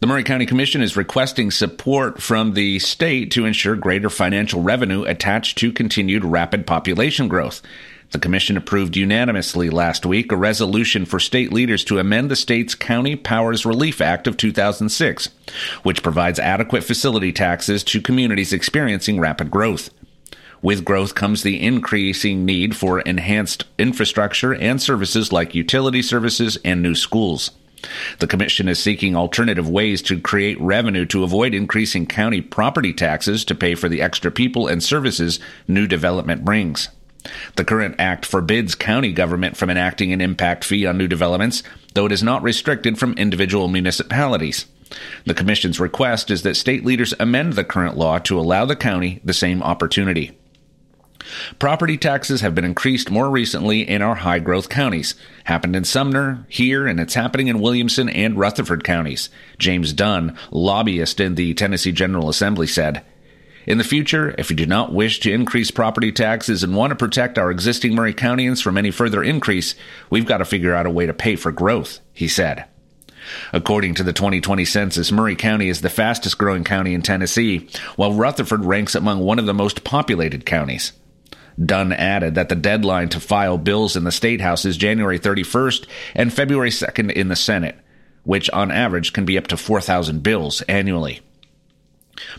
The 0.00 0.06
Maury 0.06 0.24
County 0.24 0.46
Commission 0.46 0.80
is 0.80 0.96
requesting 0.96 1.50
support 1.50 2.22
from 2.22 2.54
the 2.54 2.78
state 2.78 3.32
to 3.32 3.44
ensure 3.44 3.76
greater 3.76 4.08
financial 4.08 4.62
revenue 4.62 5.02
attached 5.02 5.58
to 5.58 5.72
continued 5.72 6.24
rapid 6.24 6.66
population 6.66 7.28
growth. 7.28 7.60
The 8.12 8.18
Commission 8.18 8.56
approved 8.56 8.96
unanimously 8.96 9.68
last 9.68 10.06
week 10.06 10.32
a 10.32 10.36
resolution 10.36 11.04
for 11.04 11.20
state 11.20 11.52
leaders 11.52 11.84
to 11.84 11.98
amend 11.98 12.30
the 12.30 12.36
state's 12.36 12.74
County 12.74 13.14
Powers 13.14 13.66
Relief 13.66 14.00
Act 14.00 14.26
of 14.26 14.38
2006, 14.38 15.28
which 15.82 16.02
provides 16.02 16.38
adequate 16.38 16.82
facility 16.82 17.30
taxes 17.30 17.84
to 17.84 18.00
communities 18.00 18.54
experiencing 18.54 19.20
rapid 19.20 19.50
growth. 19.50 19.90
With 20.62 20.82
growth 20.82 21.14
comes 21.14 21.42
the 21.42 21.62
increasing 21.62 22.46
need 22.46 22.74
for 22.74 23.00
enhanced 23.00 23.66
infrastructure 23.76 24.54
and 24.54 24.80
services 24.80 25.30
like 25.30 25.54
utility 25.54 26.00
services 26.00 26.56
and 26.64 26.80
new 26.80 26.94
schools. 26.94 27.50
The 28.18 28.26
Commission 28.26 28.68
is 28.68 28.78
seeking 28.78 29.16
alternative 29.16 29.68
ways 29.68 30.02
to 30.02 30.20
create 30.20 30.60
revenue 30.60 31.06
to 31.06 31.24
avoid 31.24 31.54
increasing 31.54 32.06
county 32.06 32.40
property 32.40 32.92
taxes 32.92 33.44
to 33.46 33.54
pay 33.54 33.74
for 33.74 33.88
the 33.88 34.02
extra 34.02 34.30
people 34.30 34.66
and 34.66 34.82
services 34.82 35.40
new 35.66 35.86
development 35.86 36.44
brings. 36.44 36.88
The 37.56 37.64
current 37.64 37.96
act 37.98 38.24
forbids 38.24 38.74
county 38.74 39.12
government 39.12 39.56
from 39.56 39.70
enacting 39.70 40.12
an 40.12 40.20
impact 40.20 40.64
fee 40.64 40.86
on 40.86 40.96
new 40.96 41.08
developments, 41.08 41.62
though 41.94 42.06
it 42.06 42.12
is 42.12 42.22
not 42.22 42.42
restricted 42.42 42.98
from 42.98 43.12
individual 43.14 43.68
municipalities. 43.68 44.66
The 45.24 45.34
Commission's 45.34 45.78
request 45.78 46.30
is 46.30 46.42
that 46.42 46.56
state 46.56 46.84
leaders 46.84 47.14
amend 47.20 47.52
the 47.52 47.64
current 47.64 47.96
law 47.96 48.18
to 48.20 48.40
allow 48.40 48.64
the 48.64 48.76
county 48.76 49.20
the 49.24 49.34
same 49.34 49.62
opportunity. 49.62 50.36
Property 51.58 51.96
taxes 51.96 52.40
have 52.40 52.54
been 52.54 52.64
increased 52.64 53.10
more 53.10 53.30
recently 53.30 53.88
in 53.88 54.02
our 54.02 54.16
high 54.16 54.38
growth 54.38 54.68
counties. 54.68 55.14
Happened 55.44 55.76
in 55.76 55.84
Sumner, 55.84 56.44
here, 56.48 56.86
and 56.86 56.98
it's 56.98 57.14
happening 57.14 57.48
in 57.48 57.60
Williamson 57.60 58.08
and 58.08 58.38
Rutherford 58.38 58.84
counties. 58.84 59.28
James 59.58 59.92
Dunn, 59.92 60.36
lobbyist 60.50 61.20
in 61.20 61.34
the 61.34 61.54
Tennessee 61.54 61.92
General 61.92 62.28
Assembly, 62.28 62.66
said. 62.66 63.04
In 63.66 63.78
the 63.78 63.84
future, 63.84 64.34
if 64.38 64.50
you 64.50 64.56
do 64.56 64.66
not 64.66 64.92
wish 64.92 65.20
to 65.20 65.32
increase 65.32 65.70
property 65.70 66.10
taxes 66.10 66.64
and 66.64 66.74
want 66.74 66.90
to 66.90 66.96
protect 66.96 67.38
our 67.38 67.50
existing 67.50 67.94
Maury 67.94 68.14
Countyans 68.14 68.62
from 68.62 68.78
any 68.78 68.90
further 68.90 69.22
increase, 69.22 69.74
we've 70.08 70.26
got 70.26 70.38
to 70.38 70.44
figure 70.44 70.74
out 70.74 70.86
a 70.86 70.90
way 70.90 71.06
to 71.06 71.12
pay 71.12 71.36
for 71.36 71.52
growth, 71.52 72.00
he 72.12 72.26
said. 72.26 72.64
According 73.52 73.94
to 73.94 74.02
the 74.02 74.12
2020 74.12 74.64
census, 74.64 75.12
Maury 75.12 75.36
County 75.36 75.68
is 75.68 75.82
the 75.82 75.90
fastest 75.90 76.38
growing 76.38 76.64
county 76.64 76.94
in 76.94 77.02
Tennessee, 77.02 77.68
while 77.96 78.14
Rutherford 78.14 78.64
ranks 78.64 78.94
among 78.94 79.20
one 79.20 79.38
of 79.38 79.46
the 79.46 79.54
most 79.54 79.84
populated 79.84 80.46
counties. 80.46 80.92
Dunn 81.64 81.92
added 81.92 82.34
that 82.36 82.48
the 82.48 82.54
deadline 82.54 83.08
to 83.10 83.20
file 83.20 83.58
bills 83.58 83.96
in 83.96 84.04
the 84.04 84.12
State 84.12 84.40
House 84.40 84.64
is 84.64 84.76
January 84.76 85.18
31st 85.18 85.86
and 86.14 86.32
February 86.32 86.70
2nd 86.70 87.12
in 87.12 87.28
the 87.28 87.36
Senate, 87.36 87.76
which 88.24 88.48
on 88.50 88.70
average 88.70 89.12
can 89.12 89.24
be 89.24 89.36
up 89.36 89.46
to 89.48 89.56
4,000 89.56 90.22
bills 90.22 90.62
annually. 90.62 91.20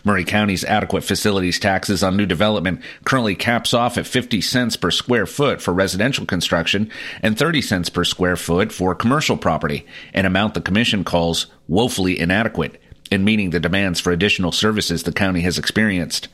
Maury 0.04 0.24
County's 0.24 0.64
adequate 0.64 1.02
facilities 1.02 1.58
taxes 1.58 2.02
on 2.02 2.16
new 2.16 2.26
development 2.26 2.80
currently 3.04 3.34
caps 3.34 3.74
off 3.74 3.98
at 3.98 4.06
50 4.06 4.40
cents 4.40 4.76
per 4.76 4.90
square 4.90 5.26
foot 5.26 5.60
for 5.60 5.74
residential 5.74 6.24
construction 6.24 6.90
and 7.20 7.36
30 7.36 7.62
cents 7.62 7.88
per 7.88 8.04
square 8.04 8.36
foot 8.36 8.72
for 8.72 8.94
commercial 8.94 9.36
property, 9.36 9.86
an 10.14 10.24
amount 10.24 10.54
the 10.54 10.60
commission 10.60 11.04
calls 11.04 11.46
woefully 11.68 12.18
inadequate 12.18 12.80
in 13.10 13.24
meeting 13.24 13.50
the 13.50 13.60
demands 13.60 14.00
for 14.00 14.12
additional 14.12 14.52
services 14.52 15.02
the 15.02 15.12
county 15.12 15.40
has 15.40 15.58
experienced. 15.58 16.28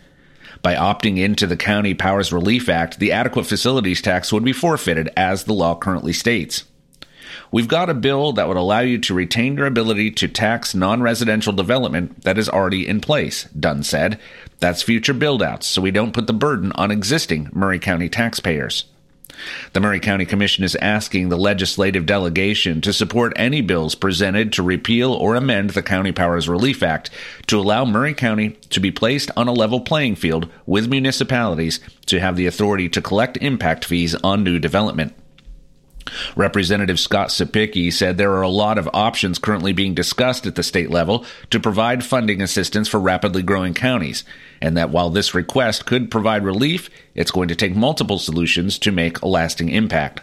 By 0.62 0.74
opting 0.74 1.18
into 1.18 1.46
the 1.46 1.56
County 1.56 1.94
Powers 1.94 2.32
Relief 2.32 2.68
Act, 2.68 2.98
the 2.98 3.12
adequate 3.12 3.46
facilities 3.46 4.02
tax 4.02 4.32
would 4.32 4.44
be 4.44 4.52
forfeited 4.52 5.10
as 5.16 5.44
the 5.44 5.52
law 5.52 5.76
currently 5.76 6.12
states. 6.12 6.64
We've 7.50 7.68
got 7.68 7.88
a 7.88 7.94
bill 7.94 8.32
that 8.32 8.48
would 8.48 8.56
allow 8.56 8.80
you 8.80 8.98
to 8.98 9.14
retain 9.14 9.56
your 9.56 9.66
ability 9.66 10.10
to 10.12 10.28
tax 10.28 10.74
non 10.74 11.00
residential 11.02 11.52
development 11.52 12.24
that 12.24 12.38
is 12.38 12.48
already 12.48 12.86
in 12.86 13.00
place, 13.00 13.44
Dunn 13.58 13.82
said. 13.82 14.18
That's 14.60 14.82
future 14.82 15.14
buildouts, 15.14 15.62
so 15.62 15.80
we 15.80 15.90
don't 15.90 16.12
put 16.12 16.26
the 16.26 16.32
burden 16.32 16.72
on 16.72 16.90
existing 16.90 17.48
Maury 17.52 17.78
County 17.78 18.08
taxpayers. 18.08 18.84
The 19.72 19.80
Maury 19.80 20.00
County 20.00 20.24
Commission 20.24 20.64
is 20.64 20.76
asking 20.76 21.28
the 21.28 21.36
legislative 21.36 22.06
delegation 22.06 22.80
to 22.80 22.92
support 22.92 23.32
any 23.36 23.60
bills 23.60 23.94
presented 23.94 24.52
to 24.52 24.62
repeal 24.62 25.12
or 25.12 25.34
amend 25.34 25.70
the 25.70 25.82
County 25.82 26.12
Powers 26.12 26.48
Relief 26.48 26.82
Act 26.82 27.10
to 27.46 27.58
allow 27.58 27.84
Maury 27.84 28.14
County 28.14 28.50
to 28.70 28.80
be 28.80 28.90
placed 28.90 29.30
on 29.36 29.48
a 29.48 29.52
level 29.52 29.80
playing 29.80 30.16
field 30.16 30.50
with 30.66 30.88
municipalities 30.88 31.80
to 32.06 32.20
have 32.20 32.36
the 32.36 32.46
authority 32.46 32.88
to 32.88 33.02
collect 33.02 33.36
impact 33.38 33.84
fees 33.84 34.14
on 34.16 34.44
new 34.44 34.58
development. 34.58 35.14
Representative 36.36 36.98
Scott 36.98 37.28
Cepicky 37.28 37.92
said 37.92 38.16
there 38.16 38.32
are 38.32 38.42
a 38.42 38.48
lot 38.48 38.78
of 38.78 38.88
options 38.92 39.38
currently 39.38 39.72
being 39.72 39.94
discussed 39.94 40.46
at 40.46 40.54
the 40.54 40.62
state 40.62 40.90
level 40.90 41.24
to 41.50 41.60
provide 41.60 42.04
funding 42.04 42.40
assistance 42.40 42.88
for 42.88 43.00
rapidly 43.00 43.42
growing 43.42 43.74
counties, 43.74 44.24
and 44.60 44.76
that 44.76 44.90
while 44.90 45.10
this 45.10 45.34
request 45.34 45.86
could 45.86 46.10
provide 46.10 46.44
relief, 46.44 46.90
it's 47.14 47.30
going 47.30 47.48
to 47.48 47.56
take 47.56 47.74
multiple 47.74 48.18
solutions 48.18 48.78
to 48.78 48.92
make 48.92 49.20
a 49.20 49.28
lasting 49.28 49.68
impact. 49.68 50.20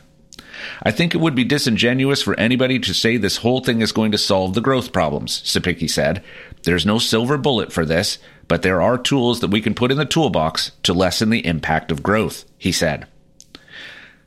I 0.84 0.92
think 0.92 1.14
it 1.14 1.20
would 1.20 1.36
be 1.36 1.44
disingenuous 1.44 2.22
for 2.22 2.40
anybody 2.40 2.80
to 2.80 2.94
say 2.94 3.18
this 3.18 3.38
whole 3.38 3.60
thing 3.60 3.82
is 3.82 3.92
going 3.92 4.12
to 4.12 4.18
solve 4.18 4.54
the 4.54 4.62
growth 4.62 4.92
problems, 4.94 5.42
Cepicky 5.42 5.90
said. 5.90 6.24
There's 6.64 6.86
no 6.86 6.98
silver 6.98 7.38
bullet 7.38 7.72
for 7.72 7.86
this, 7.86 8.18
but 8.48 8.62
there 8.62 8.82
are 8.82 8.98
tools 8.98 9.42
that 9.42 9.52
we 9.52 9.62
can 9.62 9.76
put 9.76 9.92
in 9.92 9.98
the 9.98 10.06
toolbox 10.06 10.72
to 10.84 10.94
lessen 10.94 11.30
the 11.30 11.46
impact 11.46 11.92
of 11.92 12.04
growth, 12.04 12.46
he 12.58 12.72
said. 12.72 13.08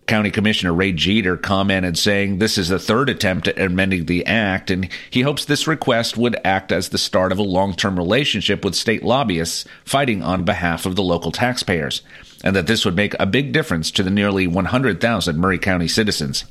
County 0.08 0.30
Commissioner 0.30 0.72
Ray 0.72 0.92
Jeter 0.92 1.36
commented 1.36 1.98
saying 1.98 2.38
this 2.38 2.56
is 2.56 2.68
the 2.68 2.78
third 2.78 3.10
attempt 3.10 3.46
at 3.46 3.60
amending 3.60 4.06
the 4.06 4.24
act, 4.26 4.70
and 4.70 4.88
he 5.10 5.20
hopes 5.20 5.44
this 5.44 5.66
request 5.66 6.16
would 6.16 6.40
act 6.44 6.72
as 6.72 6.88
the 6.88 6.98
start 6.98 7.30
of 7.30 7.38
a 7.38 7.42
long 7.42 7.74
term 7.74 7.96
relationship 7.96 8.64
with 8.64 8.74
state 8.74 9.04
lobbyists 9.04 9.66
fighting 9.84 10.22
on 10.22 10.44
behalf 10.44 10.86
of 10.86 10.96
the 10.96 11.02
local 11.02 11.30
taxpayers, 11.30 12.02
and 12.42 12.56
that 12.56 12.66
this 12.66 12.84
would 12.84 12.96
make 12.96 13.14
a 13.20 13.26
big 13.26 13.52
difference 13.52 13.90
to 13.90 14.02
the 14.02 14.10
nearly 14.10 14.46
100,000 14.46 15.38
Maury 15.38 15.58
County 15.58 15.86
citizens. 15.86 16.46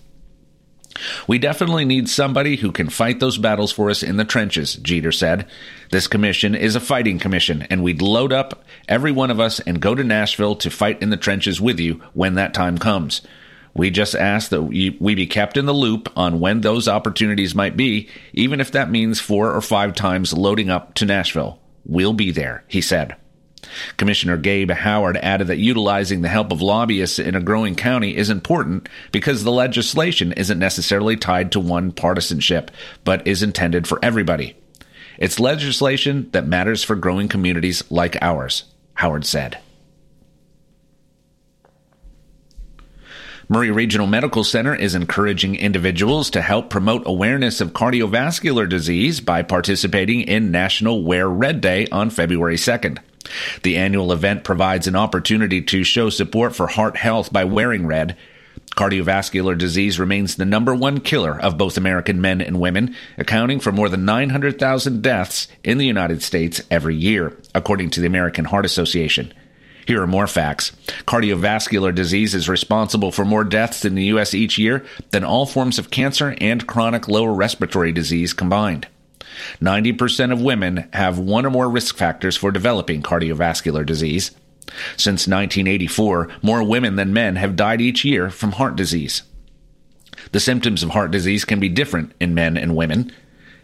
We 1.28 1.40
definitely 1.40 1.86
need 1.86 2.10
somebody 2.10 2.58
who 2.58 2.72
can 2.72 2.90
fight 2.90 3.20
those 3.20 3.38
battles 3.38 3.72
for 3.72 3.90
us 3.90 4.04
in 4.04 4.18
the 4.18 4.26
trenches, 4.26 4.76
Jeter 4.76 5.12
said. 5.12 5.48
This 5.92 6.08
commission 6.08 6.56
is 6.56 6.76
a 6.76 6.80
fighting 6.80 7.20
commission, 7.20 7.64
and 7.70 7.84
we'd 7.84 8.02
load 8.02 8.34
up 8.34 8.64
every 8.88 9.12
one 9.12 9.32
of 9.32 9.40
us 9.40 9.60
and 9.60 9.82
go 9.82 9.96
to 9.96 10.04
Nashville 10.04 10.56
to 10.58 10.70
fight 10.70 11.02
in 11.02 11.10
the 11.10 11.18
trenches 11.18 11.60
with 11.60 11.80
you 11.80 12.02
when 12.14 12.36
that 12.36 12.54
time 12.54 12.78
comes. 12.78 13.22
We 13.78 13.92
just 13.92 14.16
ask 14.16 14.50
that 14.50 14.64
we, 14.64 14.90
be 14.90 15.28
kept 15.28 15.56
in 15.56 15.68
the 15.68 15.74
loop 15.74 16.12
on 16.18 16.40
when 16.40 16.62
those 16.62 16.88
opportunities 16.88 17.54
might 17.54 17.78
be, 17.78 18.10
even 18.34 18.60
if 18.60 18.72
that 18.72 18.90
means 18.90 19.20
four 19.20 19.54
or 19.54 19.62
five 19.62 19.94
times 19.94 20.34
loading 20.34 20.72
up 20.72 20.96
to 20.96 21.06
Nashville. 21.06 21.60
We'll 21.86 22.14
be 22.14 22.32
there, 22.32 22.64
he 22.68 22.82
said. 22.82 23.16
Commissioner 23.98 24.38
Gabe 24.38 24.72
Howard 24.72 25.18
added 25.18 25.48
that 25.48 25.60
utilizing 25.60 26.22
the 26.22 26.28
help 26.28 26.52
of 26.52 26.62
lobbyists 26.62 27.20
in 27.20 27.36
a 27.36 27.40
growing 27.40 27.76
county 27.76 28.18
is 28.18 28.32
important 28.32 28.90
because 29.12 29.44
the 29.44 29.52
legislation 29.52 30.32
isn't 30.32 30.58
necessarily 30.58 31.16
tied 31.16 31.52
to 31.52 31.60
one 31.60 31.92
partisanship, 31.92 32.72
but 33.04 33.28
is 33.28 33.44
intended 33.44 33.88
for 33.88 34.00
everybody. 34.02 34.56
It's 35.20 35.40
legislation 35.40 36.30
that 36.32 36.48
matters 36.48 36.84
for 36.84 36.96
growing 36.96 37.28
communities 37.28 37.84
like 37.92 38.18
ours, 38.22 38.64
Howard 38.96 39.26
said. 39.26 39.60
Maury 43.50 43.72
Regional 43.72 44.08
Medical 44.08 44.44
Center 44.44 44.76
is 44.76 44.94
encouraging 44.94 45.56
individuals 45.56 46.30
to 46.32 46.42
help 46.42 46.70
promote 46.70 47.04
awareness 47.06 47.62
of 47.62 47.72
cardiovascular 47.72 48.68
disease 48.68 49.22
by 49.22 49.42
participating 49.42 50.20
in 50.20 50.52
National 50.52 51.02
Wear 51.02 51.30
Red 51.30 51.62
Day 51.62 51.88
on 51.90 52.10
February 52.10 52.58
2nd. 52.58 52.98
The 53.64 53.78
annual 53.78 54.12
event 54.12 54.44
provides 54.44 54.86
an 54.86 54.98
opportunity 54.98 55.62
to 55.62 55.86
show 55.86 56.10
support 56.10 56.58
for 56.58 56.68
heart 56.68 56.98
health 56.98 57.32
by 57.32 57.46
wearing 57.46 57.88
red. 57.88 58.18
Cardiovascular 58.76 59.58
disease 59.58 59.98
remains 59.98 60.36
the 60.36 60.44
number 60.44 60.76
one 60.76 61.00
killer 61.00 61.40
of 61.40 61.58
both 61.58 61.78
American 61.78 62.20
men 62.20 62.42
and 62.42 62.60
women, 62.60 62.98
accounting 63.18 63.62
for 63.62 63.72
more 63.72 63.88
than 63.88 64.04
900,000 64.04 65.02
deaths 65.02 65.48
in 65.64 65.78
the 65.78 65.86
United 65.86 66.22
States 66.22 66.62
every 66.70 66.98
year, 66.98 67.38
according 67.56 67.92
to 67.92 68.02
the 68.02 68.08
American 68.08 68.44
Heart 68.44 68.66
Association. 68.66 69.34
Here 69.88 70.02
are 70.02 70.08
more 70.08 70.28
facts. 70.28 70.74
Cardiovascular 71.08 71.96
disease 71.96 72.36
is 72.36 72.50
responsible 72.50 73.14
for 73.14 73.24
more 73.24 73.46
deaths 73.46 73.86
in 73.86 73.96
the 73.96 74.04
U.S. 74.06 74.34
each 74.34 74.58
year 74.58 74.86
than 75.12 75.24
all 75.24 75.46
forms 75.46 75.80
of 75.80 75.90
cancer 75.90 76.36
and 76.42 76.68
chronic 76.68 77.08
lower 77.08 77.34
respiratory 77.34 77.94
disease 77.94 78.34
combined. 78.34 78.88
90% 79.62 80.34
of 80.34 80.42
women 80.42 80.90
have 80.92 81.20
one 81.20 81.46
or 81.46 81.50
more 81.50 81.70
risk 81.70 81.96
factors 81.96 82.36
for 82.36 82.52
developing 82.52 83.02
cardiovascular 83.02 83.86
disease. 83.86 84.32
Since 84.98 85.26
1984, 85.26 86.28
more 86.42 86.64
women 86.64 86.98
than 86.98 87.14
men 87.14 87.38
have 87.38 87.56
died 87.56 87.80
each 87.80 88.04
year 88.04 88.30
from 88.30 88.54
heart 88.54 88.76
disease. 88.76 89.24
The 90.34 90.42
symptoms 90.42 90.84
of 90.84 90.90
heart 90.90 91.12
disease 91.12 91.46
can 91.46 91.62
be 91.62 91.70
different 91.70 92.12
in 92.20 92.34
men 92.34 92.58
and 92.58 92.76
women. 92.76 93.14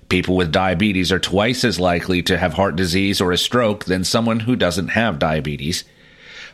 People 0.07 0.37
with 0.37 0.53
diabetes 0.53 1.11
are 1.11 1.19
twice 1.19 1.65
as 1.65 1.81
likely 1.81 2.21
to 2.23 2.37
have 2.37 2.53
heart 2.53 2.77
disease 2.77 3.19
or 3.19 3.33
a 3.33 3.37
stroke 3.37 3.83
than 3.83 4.05
someone 4.05 4.41
who 4.41 4.55
doesn't 4.55 4.89
have 4.89 5.19
diabetes. 5.19 5.83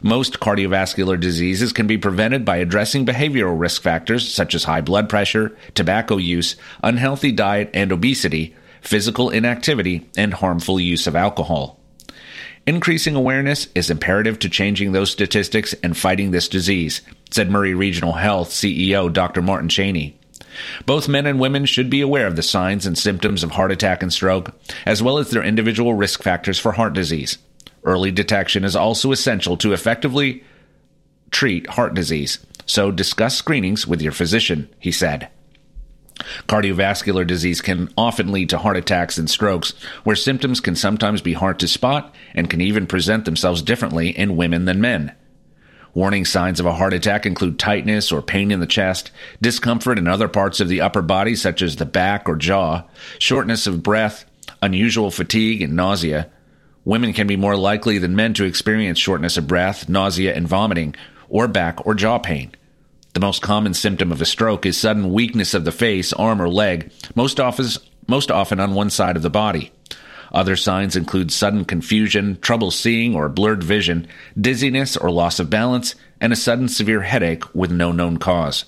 Most 0.01 0.39
cardiovascular 0.39 1.19
diseases 1.19 1.73
can 1.73 1.85
be 1.85 1.97
prevented 1.97 2.45
by 2.45 2.57
addressing 2.57 3.05
behavioral 3.05 3.59
risk 3.59 3.81
factors 3.81 4.33
such 4.33 4.55
as 4.55 4.63
high 4.63 4.81
blood 4.81 5.09
pressure, 5.09 5.57
tobacco 5.75 6.17
use, 6.17 6.55
unhealthy 6.81 7.33
diet 7.33 7.69
and 7.73 7.91
obesity, 7.91 8.55
physical 8.81 9.29
inactivity, 9.29 10.07
and 10.15 10.33
harmful 10.33 10.79
use 10.79 11.05
of 11.05 11.15
alcohol. 11.15 11.79
Increasing 12.65 13.15
awareness 13.15 13.67
is 13.75 13.89
imperative 13.89 14.39
to 14.39 14.49
changing 14.49 14.91
those 14.91 15.11
statistics 15.11 15.73
and 15.83 15.97
fighting 15.97 16.31
this 16.31 16.47
disease, 16.47 17.01
said 17.31 17.49
Maury 17.49 17.73
Regional 17.73 18.13
Health 18.13 18.51
CEO 18.51 19.11
Dr. 19.11 19.41
Martin 19.41 19.69
Cheney. 19.69 20.17
Both 20.85 21.07
men 21.07 21.25
and 21.25 21.39
women 21.39 21.65
should 21.65 21.89
be 21.89 22.01
aware 22.01 22.27
of 22.27 22.35
the 22.35 22.43
signs 22.43 22.85
and 22.85 22.97
symptoms 22.97 23.43
of 23.43 23.51
heart 23.51 23.71
attack 23.71 24.01
and 24.01 24.13
stroke, 24.13 24.53
as 24.85 25.01
well 25.01 25.17
as 25.17 25.29
their 25.29 25.43
individual 25.43 25.93
risk 25.93 26.21
factors 26.21 26.59
for 26.59 26.73
heart 26.73 26.93
disease. 26.93 27.37
Early 27.83 28.11
detection 28.11 28.63
is 28.63 28.75
also 28.75 29.11
essential 29.11 29.57
to 29.57 29.73
effectively 29.73 30.43
treat 31.31 31.67
heart 31.67 31.93
disease, 31.93 32.45
so 32.65 32.91
discuss 32.91 33.35
screenings 33.35 33.87
with 33.87 34.01
your 34.01 34.11
physician, 34.11 34.69
he 34.79 34.91
said. 34.91 35.29
Cardiovascular 36.47 37.25
disease 37.25 37.61
can 37.61 37.89
often 37.97 38.31
lead 38.31 38.49
to 38.49 38.57
heart 38.57 38.77
attacks 38.77 39.17
and 39.17 39.29
strokes, 39.29 39.73
where 40.03 40.15
symptoms 40.15 40.59
can 40.59 40.75
sometimes 40.75 41.21
be 41.21 41.33
hard 41.33 41.59
to 41.59 41.67
spot 41.67 42.13
and 42.33 42.49
can 42.49 42.59
even 42.59 42.87
present 42.87 43.25
themselves 43.25 43.61
differently 43.61 44.09
in 44.09 44.35
women 44.35 44.65
than 44.65 44.81
men. 44.81 45.13
Warning 45.93 46.25
signs 46.25 46.59
of 46.59 46.65
a 46.65 46.73
heart 46.73 46.93
attack 46.93 47.25
include 47.25 47.57
tightness 47.57 48.11
or 48.11 48.21
pain 48.21 48.51
in 48.51 48.59
the 48.59 48.67
chest, 48.67 49.11
discomfort 49.41 49.97
in 49.97 50.07
other 50.07 50.27
parts 50.27 50.59
of 50.59 50.67
the 50.67 50.81
upper 50.81 51.01
body, 51.01 51.35
such 51.35 51.61
as 51.61 51.77
the 51.77 51.85
back 51.85 52.29
or 52.29 52.35
jaw, 52.35 52.83
shortness 53.17 53.65
of 53.65 53.81
breath, 53.81 54.25
unusual 54.61 55.09
fatigue, 55.09 55.61
and 55.61 55.75
nausea, 55.75 56.29
Women 56.89 57.13
can 57.13 57.27
be 57.27 57.35
more 57.35 57.55
likely 57.55 57.99
than 57.99 58.15
men 58.15 58.33
to 58.33 58.45
experience 58.45 58.97
shortness 58.97 59.37
of 59.37 59.45
breath, 59.45 59.87
nausea, 59.87 60.33
and 60.33 60.47
vomiting, 60.47 60.95
or 61.29 61.47
back 61.47 61.85
or 61.85 61.93
jaw 61.93 62.17
pain. 62.17 62.51
The 63.13 63.19
most 63.19 63.43
common 63.43 63.75
symptom 63.75 64.11
of 64.11 64.19
a 64.21 64.25
stroke 64.25 64.65
is 64.65 64.75
sudden 64.75 65.13
weakness 65.13 65.53
of 65.53 65.65
the 65.65 65.71
face, 65.71 66.13
arm, 66.13 66.41
or 66.41 66.49
leg, 66.49 66.91
most 67.13 67.39
often, 67.39 67.67
most 68.07 68.31
often 68.31 68.59
on 68.59 68.73
one 68.73 68.89
side 68.89 69.15
of 69.15 69.21
the 69.21 69.29
body. 69.29 69.71
Other 70.33 70.55
signs 70.55 70.95
include 70.95 71.31
sudden 71.31 71.63
confusion, 71.63 72.39
trouble 72.41 72.71
seeing 72.71 73.13
or 73.13 73.29
blurred 73.29 73.63
vision, 73.63 74.07
dizziness 74.35 74.97
or 74.97 75.11
loss 75.11 75.39
of 75.39 75.47
balance, 75.47 75.93
and 76.19 76.33
a 76.33 76.35
sudden 76.35 76.67
severe 76.67 77.01
headache 77.01 77.43
with 77.53 77.69
no 77.69 77.91
known 77.91 78.17
cause. 78.17 78.65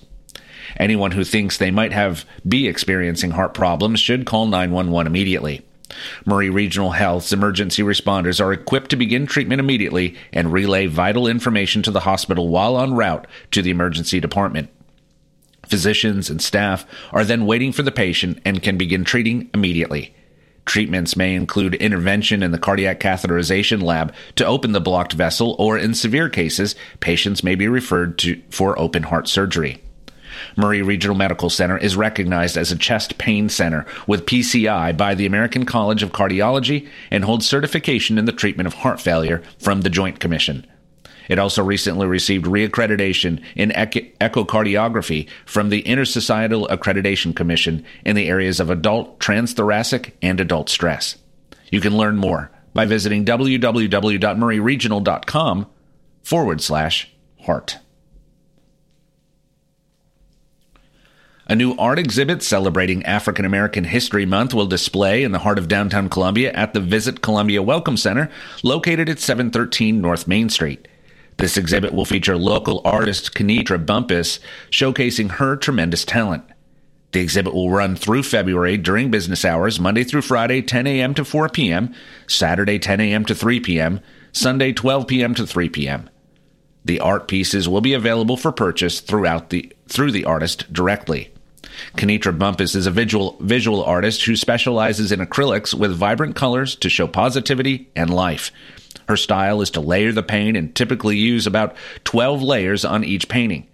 Anyone 0.78 1.14
who 1.14 1.24
thinks 1.24 1.58
they 1.58 1.72
might 1.72 1.92
have 1.92 2.24
be 2.48 2.68
experiencing 2.68 3.32
heart 3.32 3.56
problems 3.56 4.00
should 4.00 4.28
call 4.28 4.46
911 4.46 5.08
immediately. 5.08 5.66
Maury 6.26 6.50
Regional 6.50 6.92
Health's 6.92 7.34
emergency 7.34 7.82
responders 7.82 8.44
are 8.44 8.54
equipped 8.54 8.90
to 8.92 8.96
begin 8.96 9.26
treatment 9.26 9.60
immediately 9.60 10.16
and 10.32 10.52
relay 10.52 10.88
vital 10.88 11.28
information 11.28 11.82
to 11.84 11.92
the 11.92 12.02
hospital 12.02 12.48
while 12.48 12.80
en 12.80 12.94
route 12.94 13.28
to 13.52 13.62
the 13.62 13.72
emergency 13.72 14.20
department. 14.20 14.70
Physicians 15.66 16.30
and 16.30 16.42
staff 16.42 16.86
are 17.12 17.24
then 17.24 17.46
waiting 17.46 17.72
for 17.72 17.84
the 17.84 17.92
patient 17.92 18.40
and 18.44 18.62
can 18.62 18.78
begin 18.78 19.04
treating 19.04 19.50
immediately. 19.54 20.14
Treatments 20.66 21.16
may 21.16 21.34
include 21.34 21.76
intervention 21.76 22.44
in 22.44 22.52
the 22.52 22.60
cardiac 22.60 23.00
catheterization 23.00 23.82
lab 23.82 24.14
to 24.36 24.46
open 24.46 24.74
the 24.74 24.82
blocked 24.82 25.14
vessel, 25.14 25.56
or 25.58 25.78
in 25.78 25.94
severe 25.94 26.30
cases, 26.30 26.76
patients 27.00 27.44
may 27.44 27.56
be 27.56 27.68
referred 27.68 28.18
to 28.20 28.42
for 28.50 28.78
open 28.78 29.04
heart 29.04 29.28
surgery. 29.28 29.82
Maury 30.58 30.82
Regional 30.82 31.16
Medical 31.16 31.50
Center 31.50 31.78
is 31.78 31.96
recognized 31.96 32.58
as 32.58 32.72
a 32.72 32.78
chest 32.78 33.18
pain 33.18 33.50
center 33.50 33.86
with 34.08 34.26
PCI 34.26 34.96
by 34.96 35.16
the 35.16 35.26
American 35.26 35.66
College 35.66 36.04
of 36.04 36.12
Cardiology 36.12 36.88
and 37.10 37.24
holds 37.24 37.46
certification 37.46 38.18
in 38.18 38.26
the 38.26 38.32
treatment 38.32 38.68
of 38.68 38.76
heart 38.76 39.00
failure 39.00 39.42
from 39.60 39.82
the 39.82 39.90
Joint 39.90 40.20
Commission. 40.20 40.66
It 41.30 41.40
also 41.40 41.64
recently 41.64 42.08
received 42.08 42.46
reaccreditation 42.46 43.42
in 43.56 43.70
echocardiography 43.70 45.30
from 45.46 45.70
the 45.70 45.84
Intersocietal 45.84 46.68
Accreditation 46.68 47.34
Commission 47.36 47.86
in 48.06 48.18
the 48.18 48.28
areas 48.28 48.60
of 48.60 48.70
adult 48.70 49.20
transthoracic 49.20 50.12
and 50.22 50.42
adult 50.42 50.70
stress. 50.70 51.18
You 51.70 51.80
can 51.80 51.96
learn 51.96 52.18
more 52.18 52.52
by 52.74 52.86
visiting 52.86 53.24
www.mauryregional.com 53.24 55.68
forward 56.22 56.62
slash 56.62 57.14
heart. 57.46 57.78
A 61.48 61.56
new 61.56 61.76
art 61.78 61.98
exhibit 61.98 62.44
celebrating 62.44 63.04
African 63.04 63.46
American 63.46 63.84
History 63.84 64.26
Month 64.26 64.54
will 64.54 64.68
display 64.68 65.24
in 65.24 65.32
the 65.32 65.40
heart 65.40 65.58
of 65.58 65.68
downtown 65.68 66.08
Columbia 66.08 66.52
at 66.54 66.74
the 66.74 66.80
Visit 66.80 67.22
Columbia 67.22 67.64
Welcome 67.64 67.98
Center, 67.98 68.30
located 68.64 69.10
at 69.10 69.20
713 69.20 70.00
North 70.00 70.28
Main 70.28 70.50
Street. 70.50 70.88
This 71.38 71.58
exhibit 71.58 71.94
will 71.94 72.06
feature 72.06 72.38
local 72.38 72.82
artist 72.86 73.34
Kenitra 73.34 73.84
Bumpus 73.84 74.40
showcasing 74.70 75.32
her 75.32 75.56
tremendous 75.56 76.06
talent. 76.06 76.44
The 77.12 77.22
exhibit 77.22 77.56
will 77.56 77.72
run 77.72 77.96
through 77.96 78.24
February 78.24 78.78
during 78.78 79.10
business 79.10 79.44
hours, 79.44 79.80
Monday 79.80 80.04
through 80.04 80.22
Friday, 80.22 80.62
10 80.62 80.86
a.m. 80.86 81.16
to 81.16 81.26
4 81.26 81.50
p.m., 81.50 81.94
Saturday, 82.28 82.78
10 82.78 83.02
a.m. 83.02 83.26
to 83.26 83.34
3 83.34 83.60
p.m., 83.60 84.00
Sunday, 84.32 84.72
12 84.72 85.08
p.m. 85.08 85.34
to 85.34 85.48
3 85.48 85.70
p.m. 85.70 86.10
The 86.86 87.00
art 87.00 87.28
pieces 87.28 87.68
will 87.68 87.82
be 87.82 87.94
available 87.94 88.38
for 88.38 88.52
purchase 88.52 89.02
throughout 89.02 89.50
the 89.50 89.76
through 89.92 90.12
the 90.12 90.26
artist 90.26 90.72
directly. 90.72 91.32
Kenitra 91.96 92.38
Bumpus 92.38 92.76
is 92.76 92.86
a 92.86 92.92
visual 92.92 93.38
visual 93.40 93.84
artist 93.84 94.24
who 94.24 94.36
specializes 94.36 95.12
in 95.12 95.20
acrylics 95.20 95.74
with 95.74 95.96
vibrant 95.96 96.36
colors 96.36 96.76
to 96.78 96.90
show 96.90 97.08
positivity 97.08 97.90
and 97.96 98.14
life. 98.14 98.52
Her 99.08 99.18
style 99.18 99.62
is 99.62 99.72
to 99.72 99.82
layer 99.82 100.12
the 100.12 100.24
paint 100.24 100.58
and 100.58 100.74
typically 100.74 101.18
use 101.18 101.48
about 101.48 101.76
12 102.04 102.42
layers 102.42 102.86
on 102.86 103.04
each 103.04 103.28
painting. 103.30 103.68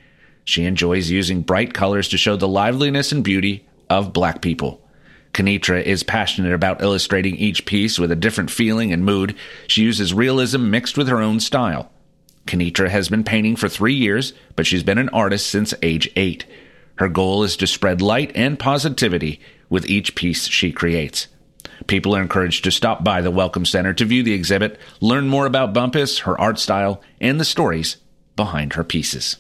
She 0.46 0.66
enjoys 0.66 1.10
using 1.10 1.42
bright 1.42 1.74
colors 1.74 2.08
to 2.10 2.18
show 2.18 2.36
the 2.36 2.48
liveliness 2.48 3.12
and 3.12 3.24
beauty 3.24 3.68
of 3.90 4.14
black 4.14 4.42
people. 4.42 4.82
Kenitra 5.34 5.84
is 5.84 6.04
passionate 6.04 6.54
about 6.54 6.82
illustrating 6.82 7.36
each 7.36 7.66
piece 7.66 8.00
with 8.00 8.12
a 8.12 8.16
different 8.16 8.50
feeling 8.50 8.92
and 8.92 9.06
mood. 9.06 9.36
She 9.68 9.84
uses 9.84 10.14
realism 10.14 10.72
mixed 10.72 10.98
with 10.98 11.10
her 11.10 11.22
own 11.22 11.40
style. 11.40 11.92
Kenitra 12.48 12.90
has 12.90 13.10
been 13.10 13.24
painting 13.24 13.55
for 13.55 13.70
three 13.70 13.94
years, 13.94 14.33
but 14.55 14.66
she's 14.66 14.83
been 14.83 14.98
an 14.98 15.10
artist 15.10 15.48
since 15.48 15.74
age 15.81 16.10
eight. 16.16 16.46
Her 16.96 17.10
goal 17.10 17.44
is 17.44 17.57
to 17.57 17.68
spread 17.68 18.01
light 18.01 18.31
and 18.33 18.57
positivity 18.57 19.40
with 19.70 19.90
each 19.90 20.16
piece 20.16 20.48
she 20.48 20.72
creates. 20.72 21.27
People 21.86 22.16
are 22.16 22.22
encouraged 22.22 22.64
to 22.64 22.72
stop 22.72 23.03
by 23.03 23.22
the 23.22 23.29
Welcome 23.29 23.66
Center 23.66 23.94
to 23.94 24.05
view 24.05 24.24
the 24.24 24.33
exhibit, 24.33 24.79
learn 25.00 25.27
more 25.27 25.46
about 25.46 25.74
Bumpus, 25.74 26.20
her 26.20 26.40
art 26.40 26.57
style, 26.57 27.01
and 27.22 27.40
the 27.40 27.46
stories 27.46 27.98
behind 28.36 28.74
her 28.74 28.83
pieces. 28.83 29.38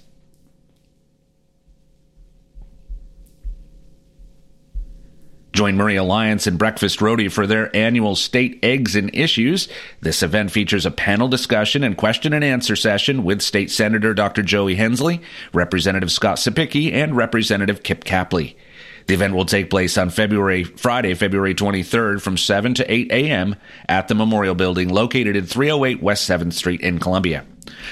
Join 5.57 5.75
Maury 5.75 5.95
Alliance 5.95 6.45
and 6.45 6.59
Breakfast 6.59 7.01
Rotary 7.01 7.29
for 7.29 7.47
their 7.47 7.75
annual 7.75 8.15
State 8.15 8.59
Eggs 8.61 8.95
and 8.95 9.09
Issues. 9.15 9.67
This 10.01 10.21
event 10.21 10.51
features 10.51 10.85
a 10.85 10.91
panel 10.91 11.27
discussion 11.27 11.83
and 11.83 11.97
question 11.97 12.31
and 12.31 12.43
answer 12.43 12.75
session 12.75 13.23
with 13.23 13.41
State 13.41 13.71
Senator 13.71 14.13
Dr. 14.13 14.43
Joey 14.43 14.75
Hensley, 14.75 15.19
Representative 15.53 16.11
Scott 16.11 16.37
Cepicky, 16.37 16.93
and 16.93 17.17
Representative 17.17 17.81
Kip 17.81 18.03
Capley. 18.03 18.55
The 19.07 19.15
event 19.15 19.33
will 19.33 19.45
take 19.45 19.71
place 19.71 19.97
on 19.97 20.11
February 20.11 20.63
Friday, 20.63 21.15
February 21.15 21.55
23rd 21.55 22.21
from 22.21 22.37
7 22.37 22.75
to 22.75 22.93
8 22.93 23.11
a.m. 23.11 23.55
at 23.89 24.07
the 24.09 24.13
Memorial 24.13 24.53
Building 24.53 24.89
located 24.89 25.35
at 25.35 25.47
308 25.47 26.03
West 26.03 26.29
7th 26.29 26.53
Street 26.53 26.81
in 26.81 26.99
Columbia. 26.99 27.47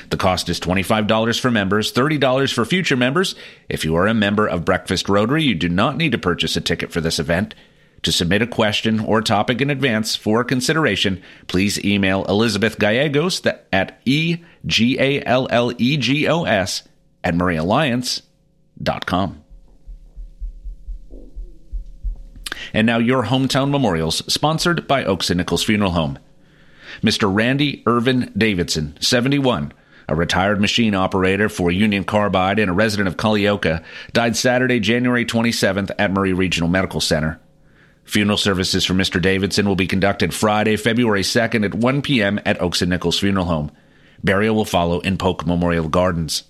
The 0.09 0.17
cost 0.17 0.49
is 0.49 0.59
$25 0.59 1.39
for 1.39 1.51
members, 1.51 1.91
$30 1.91 2.53
for 2.53 2.65
future 2.65 2.95
members. 2.95 3.35
If 3.69 3.85
you 3.85 3.95
are 3.95 4.07
a 4.07 4.13
member 4.13 4.47
of 4.47 4.65
Breakfast 4.65 5.09
Rotary, 5.09 5.43
you 5.43 5.55
do 5.55 5.69
not 5.69 5.97
need 5.97 6.11
to 6.11 6.17
purchase 6.17 6.55
a 6.55 6.61
ticket 6.61 6.91
for 6.91 7.01
this 7.01 7.19
event. 7.19 7.55
To 8.03 8.11
submit 8.11 8.43
a 8.43 8.47
question 8.47 8.99
or 8.99 9.21
topic 9.21 9.61
in 9.61 9.71
advance 9.71 10.15
for 10.15 10.43
consideration, 10.43 11.21
please 11.47 11.83
email 11.83 12.23
Elizabeth 12.25 12.77
Gallegos 12.77 13.41
at 13.73 13.99
E-G-A-L-L-E-G-O-S 14.05 14.43
at 17.23 17.33
mauryalliance.com. 17.33 19.41
And 22.73 22.85
now 22.85 22.97
your 22.99 23.23
hometown 23.23 23.71
memorials, 23.71 24.17
sponsored 24.31 24.87
by 24.87 25.03
Oaks 25.03 25.31
and 25.31 25.39
Nichols 25.39 25.63
Funeral 25.63 25.91
Home. 25.91 26.19
Mr. 27.01 27.33
Randy 27.33 27.83
Irvin 27.85 28.31
Davidson, 28.37 28.97
71, 28.99 29.73
a 30.07 30.15
retired 30.15 30.61
machine 30.61 30.95
operator 30.95 31.49
for 31.49 31.71
Union 31.71 32.03
Carbide 32.03 32.59
and 32.59 32.69
a 32.69 32.73
resident 32.73 33.07
of 33.07 33.17
Culleoka, 33.17 33.83
died 34.13 34.35
Saturday, 34.35 34.79
January 34.79 35.25
27th 35.25 35.91
at 35.97 36.11
Maury 36.11 36.33
Regional 36.33 36.69
Medical 36.69 37.01
Center. 37.01 37.39
Funeral 38.03 38.37
services 38.37 38.85
for 38.85 38.93
Mr. 38.93 39.19
Davidson 39.19 39.67
will 39.67 39.75
be 39.75 39.87
conducted 39.87 40.33
Friday, 40.33 40.77
February 40.77 41.23
2nd 41.23 41.65
at 41.65 41.73
1 41.73 42.01
p.m. 42.03 42.39
at 42.45 42.61
Oaks 42.61 42.81
and 42.81 42.91
Nichols 42.91 43.19
Funeral 43.19 43.45
Home. 43.45 43.71
Burial 44.23 44.55
will 44.55 44.65
follow 44.65 44.99
in 44.99 45.17
Polk 45.17 45.45
Memorial 45.45 45.89
Gardens. 45.89 46.43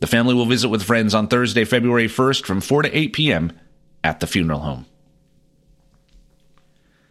The 0.00 0.06
family 0.06 0.34
will 0.34 0.46
visit 0.46 0.70
with 0.70 0.82
friends 0.82 1.14
on 1.14 1.28
Thursday, 1.28 1.64
February 1.64 2.08
1st 2.08 2.46
from 2.46 2.60
4 2.60 2.82
to 2.82 2.98
8 2.98 3.12
p.m. 3.12 3.52
at 4.02 4.20
the 4.20 4.26
funeral 4.26 4.60
home. 4.60 4.86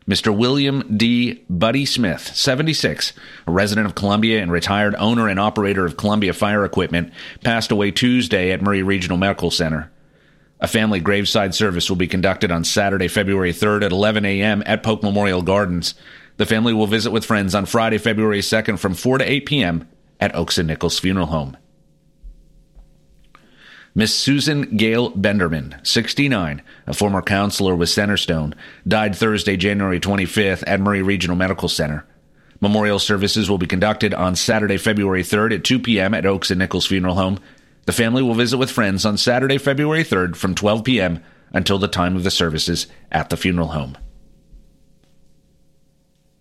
Mr. 0.07 0.35
William 0.35 0.97
D. 0.97 1.43
Buddy 1.49 1.85
Smith, 1.85 2.35
76, 2.35 3.13
a 3.47 3.51
resident 3.51 3.87
of 3.87 3.95
Columbia 3.95 4.41
and 4.41 4.51
retired 4.51 4.95
owner 4.97 5.29
and 5.29 5.39
operator 5.39 5.85
of 5.85 5.95
Columbia 5.95 6.33
Fire 6.33 6.65
Equipment, 6.65 7.13
passed 7.43 7.71
away 7.71 7.91
Tuesday 7.91 8.51
at 8.51 8.61
Maury 8.61 8.83
Regional 8.83 9.17
Medical 9.17 9.49
Center. 9.49 9.91
A 10.59 10.67
family 10.67 10.99
graveside 10.99 11.55
service 11.55 11.89
will 11.89 11.97
be 11.97 12.07
conducted 12.07 12.51
on 12.51 12.63
Saturday, 12.63 13.07
February 13.07 13.53
3rd 13.53 13.83
at 13.85 13.91
11 13.91 14.25
a.m. 14.25 14.63
at 14.65 14.83
Polk 14.83 15.03
Memorial 15.03 15.41
Gardens. 15.41 15.95
The 16.37 16.45
family 16.45 16.73
will 16.73 16.87
visit 16.87 17.11
with 17.11 17.25
friends 17.25 17.55
on 17.55 17.65
Friday, 17.65 17.97
February 17.97 18.39
2nd 18.39 18.79
from 18.79 18.93
4 18.95 19.19
to 19.19 19.29
8 19.29 19.45
p.m. 19.45 19.87
at 20.19 20.35
Oaks 20.35 20.57
and 20.57 20.67
Nichols 20.67 20.99
Funeral 20.99 21.27
Home. 21.27 21.57
Miss 23.95 24.15
Susan 24.15 24.75
Gale 24.75 25.11
Benderman, 25.11 25.85
69, 25.85 26.63
a 26.87 26.93
former 26.93 27.21
counselor 27.21 27.75
with 27.75 27.89
Centerstone, 27.89 28.55
died 28.87 29.15
Thursday, 29.15 29.55
January 29.55 29.99
25th 29.99 30.63
at 30.65 30.79
Maury 30.79 31.03
Regional 31.03 31.35
Medical 31.35 31.69
Center. 31.69 32.03
Memorial 32.59 32.97
services 32.97 33.49
will 33.49 33.59
be 33.59 33.67
conducted 33.67 34.13
on 34.13 34.35
Saturday, 34.35 34.77
February 34.77 35.21
3rd 35.21 35.55
at 35.55 35.63
2 35.63 35.79
p.m. 35.79 36.15
at 36.15 36.25
Oaks 36.25 36.49
and 36.49 36.57
Nichols 36.57 36.87
Funeral 36.87 37.15
Home. 37.15 37.39
The 37.85 37.91
family 37.91 38.23
will 38.23 38.33
visit 38.33 38.57
with 38.57 38.71
friends 38.71 39.05
on 39.05 39.17
Saturday, 39.17 39.59
February 39.59 40.03
3rd 40.03 40.35
from 40.37 40.55
12 40.55 40.83
p.m. 40.83 41.23
until 41.51 41.77
the 41.77 41.87
time 41.87 42.15
of 42.15 42.23
the 42.23 42.31
services 42.31 42.87
at 43.11 43.29
the 43.29 43.37
funeral 43.37 43.67
home. 43.67 43.95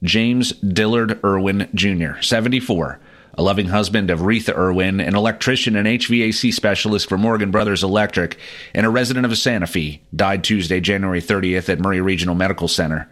James 0.03 0.53
Dillard 0.53 1.23
Irwin 1.23 1.69
Jr., 1.75 2.21
74, 2.23 2.99
a 3.35 3.43
loving 3.43 3.69
husband 3.69 4.11
of 4.11 4.21
Retha 4.21 4.57
Irwin, 4.57 5.01
an 5.01 5.17
electrician 5.17 5.77
and 5.77 5.87
HVAC 5.87 6.53
specialist 6.53 7.09
for 7.09 7.17
Morgan 7.17 7.51
Brothers 7.51 7.83
Electric, 7.83 8.39
and 8.75 8.85
a 8.85 8.91
resident 8.91 9.27
of 9.27 9.37
Santa 9.39 9.67
Fe, 9.67 10.03
died 10.15 10.45
Tuesday, 10.45 10.81
January 10.81 11.21
30th 11.21 11.69
at 11.69 11.81
Maury 11.81 12.01
Regional 12.01 12.35
Medical 12.35 12.69
Center. 12.69 13.09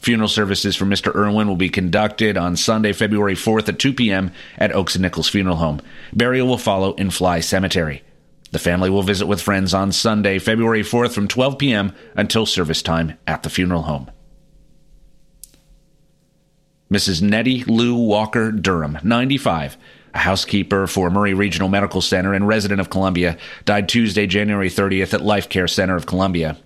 Funeral 0.00 0.28
services 0.28 0.76
for 0.76 0.84
Mr. 0.84 1.14
Irwin 1.14 1.48
will 1.48 1.56
be 1.56 1.70
conducted 1.70 2.36
on 2.36 2.56
Sunday, 2.56 2.92
February 2.92 3.34
4th 3.34 3.68
at 3.68 3.78
2 3.78 3.94
p.m. 3.94 4.32
at 4.58 4.72
Oaks 4.72 4.96
and 4.96 5.02
Nichols 5.02 5.30
Funeral 5.30 5.56
Home. 5.56 5.80
Burial 6.12 6.46
will 6.46 6.58
follow 6.58 6.92
in 6.94 7.10
Fly 7.10 7.40
Cemetery. 7.40 8.02
The 8.50 8.58
family 8.58 8.90
will 8.90 9.02
visit 9.02 9.26
with 9.26 9.40
friends 9.40 9.72
on 9.72 9.92
Sunday, 9.92 10.38
February 10.38 10.82
4th 10.82 11.12
from 11.12 11.26
12 11.26 11.58
p.m. 11.58 11.94
until 12.14 12.44
service 12.44 12.82
time 12.82 13.18
at 13.26 13.42
the 13.42 13.50
funeral 13.50 13.82
home. 13.82 14.10
Mrs. 16.90 17.22
Nettie 17.22 17.64
Lou 17.64 17.96
Walker 17.96 18.52
Durham, 18.52 18.98
95, 19.02 19.78
a 20.12 20.18
housekeeper 20.18 20.86
for 20.86 21.10
Maury 21.10 21.34
Regional 21.34 21.68
Medical 21.68 22.00
Center 22.00 22.34
and 22.34 22.46
resident 22.46 22.80
of 22.80 22.90
Columbia, 22.90 23.36
died 23.64 23.88
Tuesday, 23.88 24.26
January 24.26 24.68
30th 24.68 25.14
at 25.14 25.22
Life 25.22 25.48
Care 25.48 25.66
Center 25.66 25.96
of 25.96 26.06
Columbia. 26.06 26.56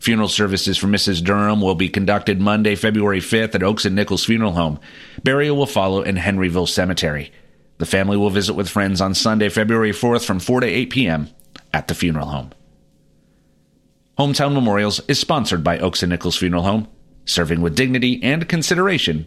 Funeral 0.00 0.28
services 0.28 0.76
for 0.76 0.86
Mrs. 0.86 1.24
Durham 1.24 1.62
will 1.62 1.76
be 1.76 1.88
conducted 1.88 2.40
Monday, 2.40 2.74
February 2.74 3.20
5th 3.20 3.54
at 3.54 3.62
Oaks 3.62 3.86
and 3.86 3.96
Nichols 3.96 4.24
Funeral 4.26 4.52
Home. 4.52 4.78
Burial 5.22 5.56
will 5.56 5.66
follow 5.66 6.02
in 6.02 6.16
Henryville 6.16 6.68
Cemetery. 6.68 7.32
The 7.78 7.86
family 7.86 8.16
will 8.16 8.30
visit 8.30 8.54
with 8.54 8.68
friends 8.68 9.00
on 9.00 9.14
Sunday, 9.14 9.48
February 9.48 9.92
4th 9.92 10.26
from 10.26 10.40
4 10.40 10.60
to 10.60 10.66
8 10.66 10.90
p.m. 10.90 11.30
at 11.72 11.88
the 11.88 11.94
funeral 11.94 12.26
home. 12.26 12.50
Hometown 14.18 14.52
Memorials 14.52 15.00
is 15.08 15.18
sponsored 15.18 15.64
by 15.64 15.78
Oaks 15.78 16.02
and 16.02 16.10
Nichols 16.10 16.36
Funeral 16.36 16.64
Home, 16.64 16.86
serving 17.24 17.62
with 17.62 17.74
dignity 17.74 18.22
and 18.22 18.48
consideration 18.48 19.26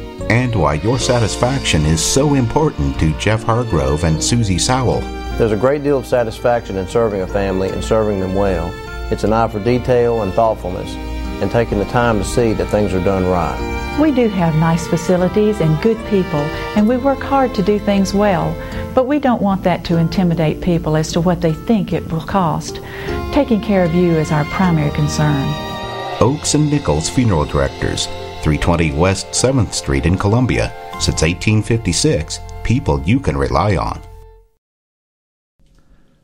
and 0.31 0.55
why 0.55 0.75
your 0.75 0.97
satisfaction 0.97 1.85
is 1.85 2.01
so 2.01 2.35
important 2.35 2.97
to 2.97 3.11
Jeff 3.19 3.43
Hargrove 3.43 4.05
and 4.05 4.23
Susie 4.23 4.57
Sowell. 4.57 5.01
There's 5.37 5.51
a 5.51 5.57
great 5.57 5.83
deal 5.83 5.97
of 5.97 6.05
satisfaction 6.05 6.77
in 6.77 6.87
serving 6.87 7.19
a 7.19 7.27
family 7.27 7.67
and 7.67 7.83
serving 7.83 8.21
them 8.21 8.33
well. 8.33 8.71
It's 9.11 9.25
an 9.25 9.33
eye 9.33 9.49
for 9.49 9.59
detail 9.59 10.21
and 10.21 10.31
thoughtfulness, 10.33 10.89
and 11.41 11.51
taking 11.51 11.79
the 11.79 11.85
time 11.85 12.17
to 12.17 12.23
see 12.23 12.53
that 12.53 12.67
things 12.67 12.93
are 12.93 13.03
done 13.03 13.25
right. 13.25 13.99
We 13.99 14.11
do 14.11 14.29
have 14.29 14.55
nice 14.55 14.87
facilities 14.87 15.59
and 15.59 15.81
good 15.83 15.97
people, 16.07 16.39
and 16.77 16.87
we 16.87 16.95
work 16.95 17.19
hard 17.19 17.53
to 17.55 17.61
do 17.61 17.77
things 17.77 18.13
well, 18.13 18.55
but 18.95 19.07
we 19.07 19.19
don't 19.19 19.41
want 19.41 19.63
that 19.63 19.83
to 19.85 19.97
intimidate 19.97 20.61
people 20.61 20.95
as 20.95 21.11
to 21.11 21.19
what 21.19 21.41
they 21.41 21.53
think 21.53 21.91
it 21.91 22.09
will 22.09 22.21
cost. 22.21 22.79
Taking 23.33 23.59
care 23.59 23.83
of 23.83 23.93
you 23.93 24.13
is 24.13 24.31
our 24.31 24.45
primary 24.45 24.91
concern. 24.91 25.45
Oaks 26.21 26.53
and 26.53 26.71
Nichols 26.71 27.09
Funeral 27.09 27.43
Directors, 27.43 28.07
320 28.41 28.91
West 28.93 29.27
7th 29.27 29.73
Street 29.73 30.05
in 30.05 30.17
Columbia. 30.17 30.73
Since 30.93 31.21
1856, 31.21 32.39
people 32.63 33.01
you 33.03 33.19
can 33.19 33.37
rely 33.37 33.75
on. 33.75 34.01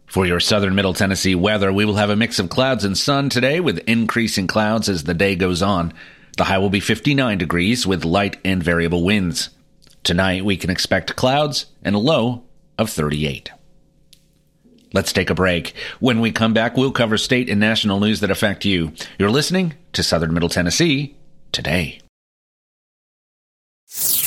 For 0.08 0.26
your 0.26 0.40
southern 0.40 0.74
middle 0.74 0.94
Tennessee 0.94 1.36
weather, 1.36 1.72
we 1.72 1.86
will 1.86 1.96
have 1.96 2.10
a 2.10 2.16
mix 2.16 2.40
of 2.40 2.50
clouds 2.50 2.86
and 2.86 2.98
sun 2.98 3.30
today 3.30 3.60
with 3.60 3.80
increasing 3.88 4.48
clouds 4.48 4.88
as 4.88 5.04
the 5.04 5.14
day 5.14 5.36
goes 5.36 5.62
on. 5.62 5.94
The 6.38 6.46
high 6.46 6.58
will 6.60 6.70
be 6.70 6.80
59 6.80 7.38
degrees 7.38 7.86
with 7.86 8.06
light 8.06 8.38
and 8.46 8.64
variable 8.64 9.04
winds. 9.04 9.50
Tonight 10.04 10.46
we 10.46 10.56
can 10.56 10.70
expect 10.70 11.18
clouds 11.18 11.66
and 11.84 11.96
a 11.96 12.00
low 12.00 12.44
of 12.78 12.90
38. 12.90 13.52
Let's 14.94 15.12
take 15.12 15.30
a 15.30 15.36
break. 15.36 15.74
When 16.00 16.22
we 16.22 16.32
come 16.32 16.54
back, 16.54 16.78
we'll 16.78 16.92
cover 16.92 17.18
state 17.18 17.50
and 17.50 17.60
national 17.60 18.00
news 18.00 18.22
that 18.22 18.32
affect 18.32 18.64
you. 18.64 18.94
You're 19.20 19.30
listening 19.30 19.74
to 19.94 20.04
Southern 20.04 20.34
Middle 20.34 20.50
Tennessee 20.50 21.18
today 21.52 22.00
you 23.90 24.27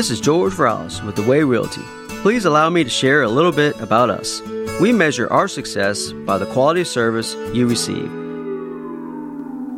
This 0.00 0.10
is 0.10 0.18
George 0.18 0.54
Rouse 0.54 1.02
with 1.02 1.14
The 1.14 1.22
Way 1.28 1.42
Realty. 1.42 1.82
Please 2.22 2.46
allow 2.46 2.70
me 2.70 2.82
to 2.82 2.88
share 2.88 3.20
a 3.20 3.28
little 3.28 3.52
bit 3.52 3.78
about 3.82 4.08
us. 4.08 4.40
We 4.80 4.92
measure 4.92 5.30
our 5.30 5.46
success 5.46 6.10
by 6.10 6.38
the 6.38 6.46
quality 6.46 6.80
of 6.80 6.88
service 6.88 7.34
you 7.52 7.66
receive. 7.66 8.10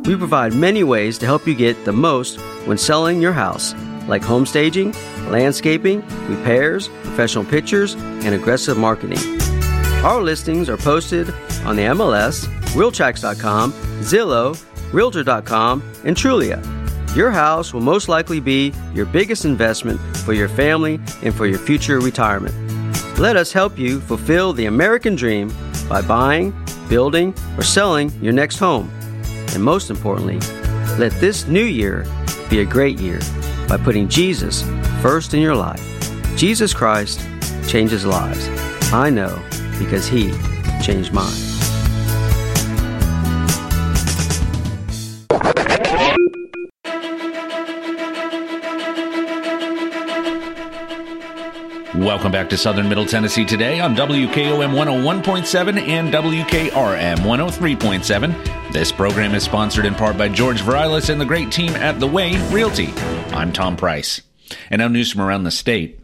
We 0.05 0.15
provide 0.15 0.53
many 0.53 0.81
ways 0.81 1.17
to 1.17 1.25
help 1.25 1.45
you 1.45 1.53
get 1.53 1.83
the 1.83 1.91
most 1.91 2.39
when 2.65 2.77
selling 2.77 3.21
your 3.21 3.33
house, 3.33 3.75
like 4.07 4.23
home 4.23 4.45
staging, 4.45 4.93
landscaping, 5.27 6.07
repairs, 6.29 6.87
professional 7.03 7.43
pictures, 7.43 7.95
and 7.95 8.33
aggressive 8.33 8.77
marketing. 8.77 9.19
Our 10.05 10.21
listings 10.21 10.69
are 10.69 10.77
posted 10.77 11.31
on 11.65 11.75
the 11.75 11.83
MLS, 11.97 12.45
Realtracs.com, 12.77 13.73
Zillow, 13.99 14.57
Realtor.com, 14.93 15.83
and 16.05 16.15
Trulia. 16.15 16.72
Your 17.15 17.29
house 17.29 17.73
will 17.73 17.81
most 17.81 18.09
likely 18.09 18.39
be 18.39 18.73
your 18.95 19.05
biggest 19.05 19.45
investment 19.45 19.99
for 20.17 20.33
your 20.33 20.49
family 20.49 20.99
and 21.21 21.33
for 21.33 21.45
your 21.45 21.59
future 21.59 21.99
retirement. 21.99 22.55
Let 23.19 23.35
us 23.35 23.51
help 23.51 23.77
you 23.77 23.99
fulfill 23.99 24.51
the 24.51 24.65
American 24.65 25.15
dream 25.15 25.53
by 25.87 26.01
buying, 26.01 26.55
building, 26.89 27.35
or 27.55 27.61
selling 27.61 28.09
your 28.19 28.33
next 28.33 28.57
home. 28.57 28.89
And 29.53 29.63
most 29.63 29.91
importantly, 29.91 30.39
let 30.97 31.11
this 31.21 31.47
new 31.47 31.63
year 31.63 32.07
be 32.49 32.61
a 32.61 32.65
great 32.65 32.99
year 32.99 33.19
by 33.67 33.77
putting 33.77 34.07
Jesus 34.07 34.63
first 34.99 35.35
in 35.35 35.39
your 35.39 35.55
life. 35.55 35.83
Jesus 36.35 36.73
Christ 36.73 37.19
changes 37.67 38.05
lives. 38.07 38.47
I 38.91 39.11
know 39.11 39.39
because 39.77 40.07
He 40.07 40.31
changed 40.81 41.13
mine. 41.13 41.42
Welcome 52.03 52.33
back 52.33 52.49
to 52.49 52.57
Southern 52.57 52.89
Middle 52.89 53.05
Tennessee 53.05 53.45
today 53.45 53.79
on 53.79 53.95
WKOM 53.95 54.73
101.7 54.73 55.87
and 55.87 56.13
WKRM 56.13 57.17
103.7. 57.19 58.73
This 58.73 58.91
program 58.91 59.33
is 59.33 59.43
sponsored 59.43 59.85
in 59.85 59.95
part 59.95 60.17
by 60.17 60.27
George 60.27 60.61
Verilis 60.61 61.09
and 61.09 61.21
the 61.21 61.25
great 61.25 61.49
team 61.49 61.69
at 61.69 62.01
The 62.01 62.07
Way 62.07 62.35
Realty. 62.49 62.87
I'm 63.31 63.53
Tom 63.53 63.77
Price. 63.77 64.21
And 64.69 64.79
now 64.79 64.89
news 64.89 65.13
from 65.13 65.21
around 65.21 65.45
the 65.45 65.51
state. 65.51 65.97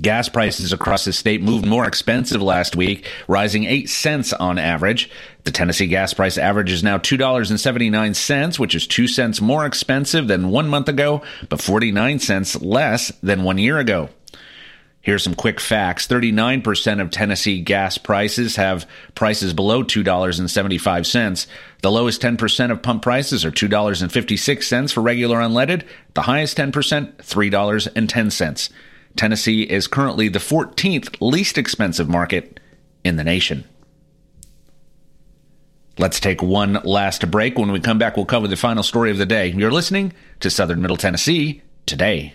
Gas 0.00 0.28
prices 0.28 0.72
across 0.72 1.04
the 1.04 1.12
state 1.12 1.42
moved 1.42 1.66
more 1.66 1.88
expensive 1.88 2.40
last 2.40 2.76
week, 2.76 3.10
rising 3.26 3.64
8 3.64 3.90
cents 3.90 4.32
on 4.32 4.58
average. 4.58 5.10
The 5.42 5.50
Tennessee 5.50 5.88
gas 5.88 6.14
price 6.14 6.38
average 6.38 6.70
is 6.70 6.84
now 6.84 6.98
$2.79, 6.98 8.58
which 8.60 8.76
is 8.76 8.86
2 8.86 9.08
cents 9.08 9.40
more 9.40 9.66
expensive 9.66 10.28
than 10.28 10.50
one 10.50 10.68
month 10.68 10.88
ago, 10.88 11.22
but 11.48 11.60
49 11.60 12.20
cents 12.20 12.62
less 12.62 13.10
than 13.24 13.42
one 13.42 13.58
year 13.58 13.78
ago. 13.78 14.08
Here's 15.02 15.22
some 15.22 15.34
quick 15.34 15.60
facts 15.60 16.06
39% 16.06 17.00
of 17.00 17.10
Tennessee 17.10 17.62
gas 17.62 17.96
prices 17.96 18.56
have 18.56 18.86
prices 19.14 19.54
below 19.54 19.82
$2.75. 19.82 21.46
The 21.80 21.90
lowest 21.90 22.20
10% 22.20 22.70
of 22.70 22.82
pump 22.82 23.02
prices 23.02 23.44
are 23.44 23.50
$2.56 23.50 24.92
for 24.92 25.00
regular 25.00 25.38
unleaded, 25.38 25.84
the 26.14 26.22
highest 26.22 26.58
10%, 26.58 26.72
$3.10. 27.16 28.70
Tennessee 29.16 29.62
is 29.62 29.86
currently 29.86 30.28
the 30.28 30.38
14th 30.38 31.16
least 31.20 31.56
expensive 31.56 32.08
market 32.08 32.60
in 33.02 33.16
the 33.16 33.24
nation. 33.24 33.64
Let's 35.98 36.20
take 36.20 36.42
one 36.42 36.74
last 36.84 37.30
break. 37.30 37.58
When 37.58 37.72
we 37.72 37.80
come 37.80 37.98
back, 37.98 38.16
we'll 38.16 38.26
cover 38.26 38.48
the 38.48 38.56
final 38.56 38.82
story 38.82 39.10
of 39.10 39.18
the 39.18 39.26
day. 39.26 39.48
You're 39.48 39.72
listening 39.72 40.12
to 40.40 40.50
Southern 40.50 40.80
Middle 40.80 40.96
Tennessee 40.96 41.62
today. 41.86 42.34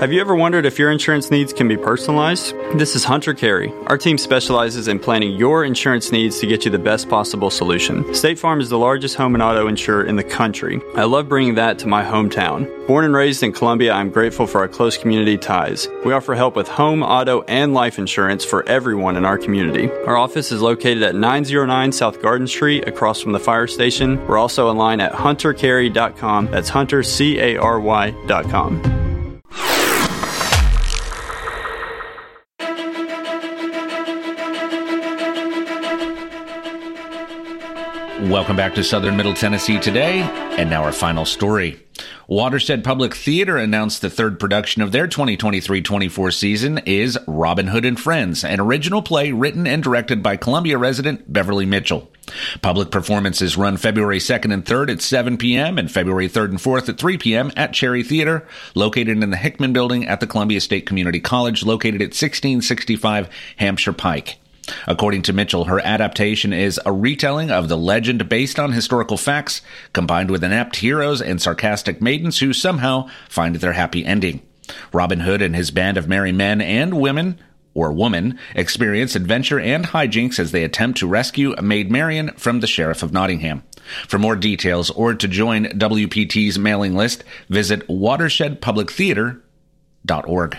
Have 0.00 0.12
you 0.12 0.20
ever 0.20 0.34
wondered 0.34 0.66
if 0.66 0.80
your 0.80 0.90
insurance 0.90 1.30
needs 1.30 1.52
can 1.52 1.68
be 1.68 1.76
personalized? 1.76 2.56
This 2.74 2.96
is 2.96 3.04
Hunter 3.04 3.34
Carey. 3.34 3.72
Our 3.86 3.96
team 3.96 4.18
specializes 4.18 4.88
in 4.88 4.98
planning 4.98 5.36
your 5.36 5.64
insurance 5.64 6.10
needs 6.10 6.40
to 6.40 6.46
get 6.48 6.64
you 6.64 6.72
the 6.72 6.78
best 6.78 7.08
possible 7.08 7.50
solution. 7.50 8.12
State 8.12 8.36
Farm 8.36 8.60
is 8.60 8.68
the 8.68 8.78
largest 8.78 9.14
home 9.14 9.34
and 9.34 9.42
auto 9.42 9.68
insurer 9.68 10.04
in 10.04 10.16
the 10.16 10.24
country. 10.24 10.80
I 10.96 11.04
love 11.04 11.28
bringing 11.28 11.54
that 11.54 11.78
to 11.80 11.86
my 11.86 12.02
hometown. 12.02 12.68
Born 12.88 13.04
and 13.04 13.14
raised 13.14 13.44
in 13.44 13.52
Columbia, 13.52 13.92
I'm 13.92 14.10
grateful 14.10 14.48
for 14.48 14.60
our 14.60 14.66
close 14.66 14.98
community 14.98 15.38
ties. 15.38 15.86
We 16.04 16.12
offer 16.12 16.34
help 16.34 16.56
with 16.56 16.66
home, 16.66 17.04
auto, 17.04 17.42
and 17.42 17.72
life 17.72 17.96
insurance 17.96 18.44
for 18.44 18.68
everyone 18.68 19.16
in 19.16 19.24
our 19.24 19.38
community. 19.38 19.88
Our 20.06 20.16
office 20.16 20.50
is 20.50 20.60
located 20.60 21.04
at 21.04 21.14
909 21.14 21.92
South 21.92 22.20
Garden 22.20 22.48
Street 22.48 22.88
across 22.88 23.20
from 23.20 23.30
the 23.30 23.38
fire 23.38 23.68
station. 23.68 24.26
We're 24.26 24.38
also 24.38 24.68
online 24.68 25.00
at 25.00 25.12
huntercarey.com. 25.12 26.50
That's 26.50 26.70
hunter, 26.70 27.04
C 27.04 27.38
Welcome 38.32 38.56
back 38.56 38.74
to 38.76 38.82
Southern 38.82 39.18
Middle 39.18 39.34
Tennessee 39.34 39.78
today, 39.78 40.20
and 40.56 40.70
now 40.70 40.84
our 40.84 40.92
final 40.92 41.26
story. 41.26 41.78
Watershed 42.28 42.82
Public 42.82 43.14
Theater 43.14 43.58
announced 43.58 44.00
the 44.00 44.08
third 44.08 44.40
production 44.40 44.80
of 44.80 44.90
their 44.90 45.06
2023-24 45.06 46.32
season 46.32 46.78
is 46.86 47.18
Robin 47.26 47.66
Hood 47.66 47.84
and 47.84 48.00
Friends, 48.00 48.42
an 48.42 48.58
original 48.58 49.02
play 49.02 49.32
written 49.32 49.66
and 49.66 49.82
directed 49.82 50.22
by 50.22 50.38
Columbia 50.38 50.78
resident 50.78 51.30
Beverly 51.30 51.66
Mitchell. 51.66 52.10
Public 52.62 52.90
performances 52.90 53.58
run 53.58 53.76
February 53.76 54.18
2nd 54.18 54.54
and 54.54 54.64
3rd 54.64 54.92
at 54.92 55.02
7 55.02 55.36
p.m. 55.36 55.76
and 55.76 55.92
February 55.92 56.30
3rd 56.30 56.48
and 56.48 56.58
4th 56.58 56.88
at 56.88 56.96
3 56.96 57.18
p.m. 57.18 57.52
at 57.54 57.74
Cherry 57.74 58.02
Theater, 58.02 58.48
located 58.74 59.22
in 59.22 59.28
the 59.28 59.36
Hickman 59.36 59.74
Building 59.74 60.08
at 60.08 60.20
the 60.20 60.26
Columbia 60.26 60.62
State 60.62 60.86
Community 60.86 61.20
College, 61.20 61.66
located 61.66 62.00
at 62.00 62.14
1665 62.14 63.28
Hampshire 63.58 63.92
Pike. 63.92 64.38
According 64.86 65.22
to 65.22 65.32
Mitchell, 65.32 65.64
her 65.64 65.80
adaptation 65.80 66.52
is 66.52 66.80
a 66.86 66.92
retelling 66.92 67.50
of 67.50 67.68
the 67.68 67.76
legend 67.76 68.28
based 68.28 68.58
on 68.58 68.72
historical 68.72 69.16
facts, 69.16 69.60
combined 69.92 70.30
with 70.30 70.44
inept 70.44 70.76
heroes 70.76 71.20
and 71.20 71.42
sarcastic 71.42 72.00
maidens 72.00 72.38
who 72.38 72.52
somehow 72.52 73.08
find 73.28 73.56
their 73.56 73.72
happy 73.72 74.04
ending. 74.04 74.42
Robin 74.92 75.20
Hood 75.20 75.42
and 75.42 75.56
his 75.56 75.70
band 75.70 75.96
of 75.96 76.08
merry 76.08 76.32
men 76.32 76.60
and 76.60 76.94
women 76.94 77.38
or 77.74 77.92
woman 77.92 78.38
experience 78.54 79.16
adventure 79.16 79.58
and 79.58 79.86
hijinks 79.86 80.38
as 80.38 80.52
they 80.52 80.62
attempt 80.62 80.98
to 80.98 81.06
rescue 81.06 81.54
Maid 81.60 81.90
Marian 81.90 82.30
from 82.36 82.60
the 82.60 82.66
Sheriff 82.66 83.02
of 83.02 83.12
Nottingham. 83.12 83.62
For 84.06 84.18
more 84.18 84.36
details 84.36 84.90
or 84.90 85.14
to 85.14 85.26
join 85.26 85.64
WPT's 85.66 86.58
mailing 86.58 86.94
list, 86.94 87.24
visit 87.48 87.88
watershedpublictheater.org. 87.88 90.58